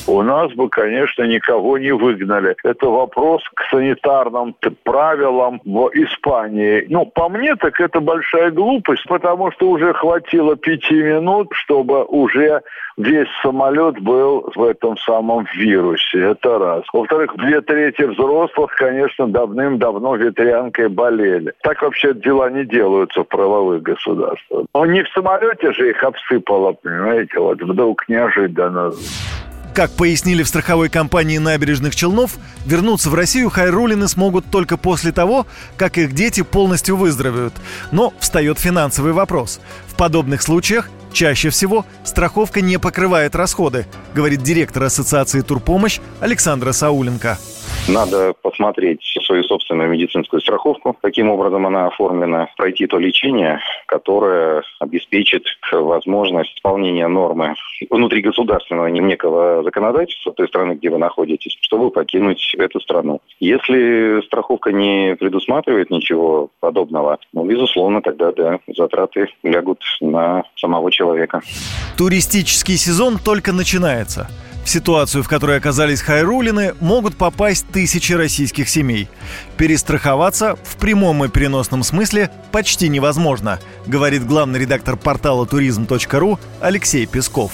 у 0.07 0.23
нас 0.23 0.53
бы, 0.53 0.69
конечно, 0.69 1.23
никого 1.25 1.79
не 1.79 1.93
выгнали. 1.93 2.57
Это 2.65 2.87
вопрос 2.87 3.43
к 3.55 3.65
санитарным 3.71 4.55
правилам 4.83 5.61
в 5.65 5.91
Испании. 5.95 6.87
Ну, 6.89 7.07
по 7.07 7.29
мне, 7.29 7.57
так 7.57 7.81
это 7.81 8.01
большая 8.01 8.51
глупость, 8.51 9.05
потому 9.07 9.51
что 9.53 9.71
уже 9.71 9.93
хватило 9.95 10.57
пяти 10.57 10.95
минут, 10.95 11.49
чтобы 11.53 12.05
уже 12.05 12.63
весь 12.97 13.29
самолет 13.43 14.01
был 14.01 14.51
в 14.55 14.63
этом 14.63 14.97
самом 14.99 15.47
вирусе. 15.55 16.31
Это 16.31 16.59
раз. 16.59 16.85
Во-вторых, 16.93 17.35
две 17.37 17.61
трети 17.61 18.03
взрослых, 18.03 18.75
конечно, 18.77 19.27
давным-давно 19.27 20.17
ветрянкой 20.17 20.89
болели. 20.89 21.53
Так 21.63 21.83
вообще 21.83 22.15
дела 22.15 22.51
не 22.51 22.65
делаются 22.65 23.23
в 23.23 23.29
правовых 23.29 23.83
государствах. 23.83 24.67
Но 24.75 24.87
не 24.87 25.03
в 25.03 25.09
самолете 25.09 25.73
же 25.73 25.91
их 25.91 26.03
обсыпало, 26.03 26.73
понимаете, 26.73 27.39
вот 27.39 27.61
вдруг 27.63 28.09
неожиданно. 28.09 28.93
Как 29.75 29.91
пояснили 29.91 30.45
в 30.45 30.49
страховой 30.49 30.89
компании 30.89 31.39
набережных 31.39 31.97
Челнов, 31.97 32.37
вернуться 32.64 33.11
в 33.11 33.14
Россию 33.14 33.51
Хайрулины 33.51 34.07
смогут 34.07 34.49
только 34.49 34.77
после 34.77 35.11
того, 35.11 35.49
как 35.77 35.99
их 35.99 36.12
дети 36.12 36.43
полностью 36.43 36.97
выздоровеют. 36.97 37.55
Но 37.91 38.14
встает 38.20 38.61
финансовый 38.61 39.12
вопрос. 39.12 39.59
В 39.89 39.94
подобных 39.97 40.43
случаях 40.43 40.89
чаще 41.13 41.51
всего 41.51 41.85
страховка 42.05 42.61
не 42.61 42.79
покрывает 42.79 43.35
расходы, 43.35 43.87
говорит 44.15 44.43
директор 44.43 44.83
Ассоциации 44.83 45.41
Турпомощь 45.41 46.01
Александра 46.21 46.73
Сауленко. 46.73 47.39
Надо 47.89 48.35
посмотреть 48.43 49.01
свою 49.27 49.43
собственную 49.45 49.91
медицинскую 49.91 50.41
страховку, 50.41 50.97
каким 51.03 51.31
образом 51.31 51.67
она 51.67 51.87
оформлена, 51.89 52.49
пройти 52.57 52.87
то 52.87 52.99
лечение, 52.99 53.61
которое 53.87 54.63
обеспечит 54.81 55.45
возможность 55.71 56.55
исполнения 56.57 57.09
нормы 57.09 57.55
внутригосударственного 57.91 58.87
некого 58.87 59.63
законодательства 59.63 60.33
той 60.33 60.49
страны, 60.49 60.75
где 60.75 60.89
вы 60.91 60.99
находитесь, 60.99 61.57
чтобы 61.61 61.91
покинуть 61.91 62.55
эту 62.59 62.81
страну. 62.81 63.21
Если 63.39 64.25
страховка 64.27 64.73
не 64.73 65.17
предусматривает 65.17 65.91
ничего 65.91 66.49
подобного, 66.61 67.19
ну, 67.33 67.45
безусловно, 67.45 68.01
тогда, 68.01 68.33
да, 68.33 68.59
затраты 68.75 69.29
лягут 69.43 69.81
на 70.01 70.45
самого 70.57 70.91
человека. 70.91 71.41
Туристический 71.97 72.76
сезон 72.76 73.18
только 73.18 73.53
начинается. 73.53 74.28
В 74.64 74.68
ситуацию, 74.70 75.22
в 75.22 75.28
которой 75.28 75.59
оказались 75.59 76.01
хайрулины, 76.01 76.74
могут 76.80 77.16
попасть 77.16 77.68
тысячи 77.68 78.14
российских 78.14 78.70
семей. 78.70 79.09
Перестраховаться 79.59 80.57
в 80.64 80.78
прямом 80.78 81.22
и 81.22 81.28
переносном 81.28 81.82
смысле 81.82 82.30
почти 82.51 82.89
невозможно, 82.89 83.61
говорит 83.87 84.26
главный 84.26 84.59
редактор 84.61 84.97
портала 84.97 85.47
туризм.ру 85.47 86.39
Алексей 86.62 87.05
Песков. 87.05 87.53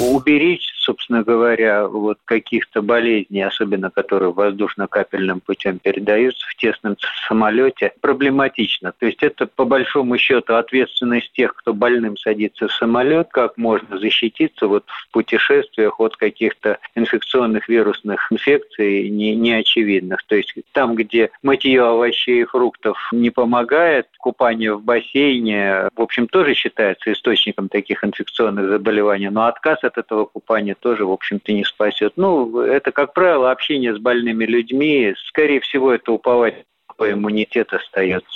Уберечь 0.00 0.71
собственно 0.82 1.22
говоря, 1.22 1.86
вот 1.86 2.18
каких-то 2.24 2.82
болезней, 2.82 3.42
особенно 3.42 3.90
которые 3.90 4.32
воздушно-капельным 4.32 5.40
путем 5.40 5.78
передаются 5.78 6.46
в 6.48 6.56
тесном 6.56 6.96
самолете, 7.28 7.92
проблематично. 8.00 8.92
То 8.98 9.06
есть 9.06 9.22
это 9.22 9.46
по 9.46 9.64
большому 9.64 10.18
счету 10.18 10.54
ответственность 10.54 11.32
тех, 11.32 11.54
кто 11.54 11.72
больным 11.72 12.16
садится 12.16 12.68
в 12.68 12.72
самолет, 12.72 13.28
как 13.30 13.56
можно 13.56 13.98
защититься 13.98 14.66
вот 14.66 14.84
в 14.86 15.10
путешествиях 15.12 16.00
от 16.00 16.16
каких-то 16.16 16.78
инфекционных 16.94 17.68
вирусных 17.68 18.30
инфекций 18.30 19.08
не, 19.08 19.34
неочевидных. 19.36 20.22
То 20.26 20.36
есть 20.36 20.54
там, 20.72 20.94
где 20.94 21.30
мытье 21.42 21.82
овощей 21.82 22.42
и 22.42 22.44
фруктов 22.44 22.98
не 23.12 23.30
помогает, 23.30 24.08
купание 24.18 24.74
в 24.74 24.82
бассейне, 24.82 25.88
в 25.94 26.02
общем, 26.02 26.26
тоже 26.26 26.54
считается 26.54 27.12
источником 27.12 27.68
таких 27.68 28.04
инфекционных 28.04 28.68
заболеваний, 28.68 29.28
но 29.28 29.46
отказ 29.46 29.82
от 29.84 29.98
этого 29.98 30.24
купания 30.24 30.71
лечение 30.72 30.76
тоже, 30.80 31.04
в 31.04 31.10
общем-то, 31.10 31.52
не 31.52 31.64
спасет. 31.64 32.12
Ну, 32.16 32.60
это, 32.60 32.92
как 32.92 33.12
правило, 33.14 33.50
общение 33.50 33.94
с 33.94 33.98
больными 33.98 34.44
людьми. 34.44 35.14
Скорее 35.28 35.60
всего, 35.60 35.92
это 35.92 36.12
уповать 36.12 36.64
по 36.96 37.10
иммунитет 37.10 37.72
остается. 37.72 38.28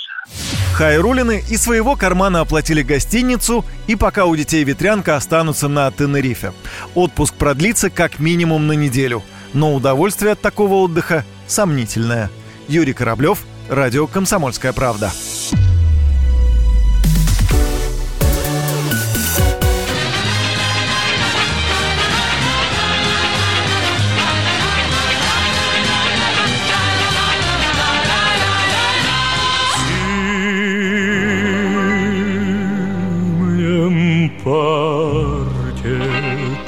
Хайрулины 0.73 1.41
из 1.49 1.63
своего 1.63 1.95
кармана 1.95 2.41
оплатили 2.41 2.81
гостиницу, 2.83 3.63
и 3.87 3.95
пока 3.95 4.25
у 4.25 4.35
детей 4.35 4.63
ветрянка 4.63 5.15
останутся 5.15 5.67
на 5.67 5.89
Тенерифе. 5.91 6.51
Отпуск 6.95 7.35
продлится 7.35 7.89
как 7.89 8.19
минимум 8.19 8.67
на 8.67 8.73
неделю, 8.73 9.23
но 9.53 9.73
удовольствие 9.73 10.33
от 10.33 10.41
такого 10.41 10.75
отдыха 10.75 11.23
сомнительное. 11.47 12.29
Юрий 12.67 12.93
Кораблев, 12.93 13.43
Радио 13.69 14.07
«Комсомольская 14.07 14.73
правда». 14.73 15.11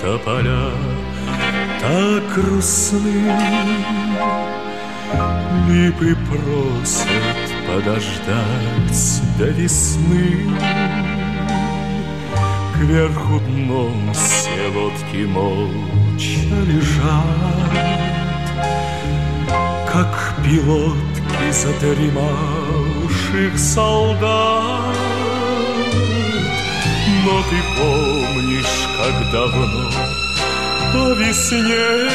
Тополя 0.02 0.72
так 1.80 2.24
грустны. 2.36 3.32
Липы 5.68 6.16
просят 6.28 7.48
подождать 7.68 9.22
до 9.38 9.46
весны. 9.46 10.28
Кверху 12.76 13.40
дном 13.40 14.12
все 14.14 14.68
лодки 14.76 15.24
молча 15.26 16.56
лежат, 16.66 18.56
Как 19.92 20.14
пилотки 20.44 21.52
задремавших 21.52 23.54
солдат. 23.58 24.99
Но 27.26 27.44
ты 27.44 27.58
помнишь, 27.76 28.88
как 28.98 29.32
давно 29.32 29.90
по 30.94 31.14
весне 31.14 32.10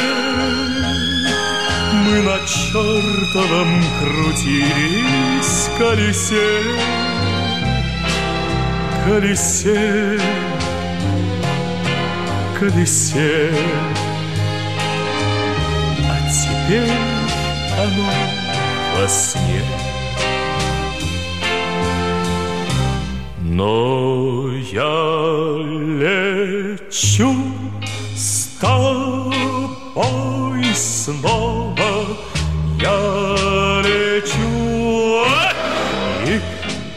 Мы 2.05 2.21
на 2.21 2.39
чертовом 2.45 3.83
крутились 3.99 5.69
колесе. 5.77 6.61
Колесе, 9.05 10.19
колесе. 12.59 13.53
А 16.09 16.17
теперь 16.31 16.91
оно 17.77 18.09
во 18.97 19.07
сне 19.07 19.84
Но 23.57 24.51
я 24.73 24.83
лечу 26.01 27.33
с 28.13 28.57
тобой 28.59 29.95
снова, 30.75 32.05
я 32.81 32.97
лечу, 33.81 35.25
и 36.27 36.41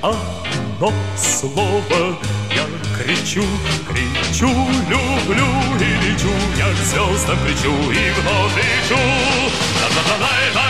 одно 0.03 0.93
слово 1.17 2.19
я 2.53 2.67
кричу, 2.99 3.45
кричу, 3.89 4.51
люблю 4.91 5.47
и 5.79 5.91
лечу, 6.05 6.35
я 6.57 6.69
к 6.73 6.77
звездам 6.85 7.39
кричу 7.47 7.71
и 7.93 8.11
вновь 8.19 8.57
лечу. 8.57 9.01
Ла-ла-ла-ла-ла. 9.95 10.68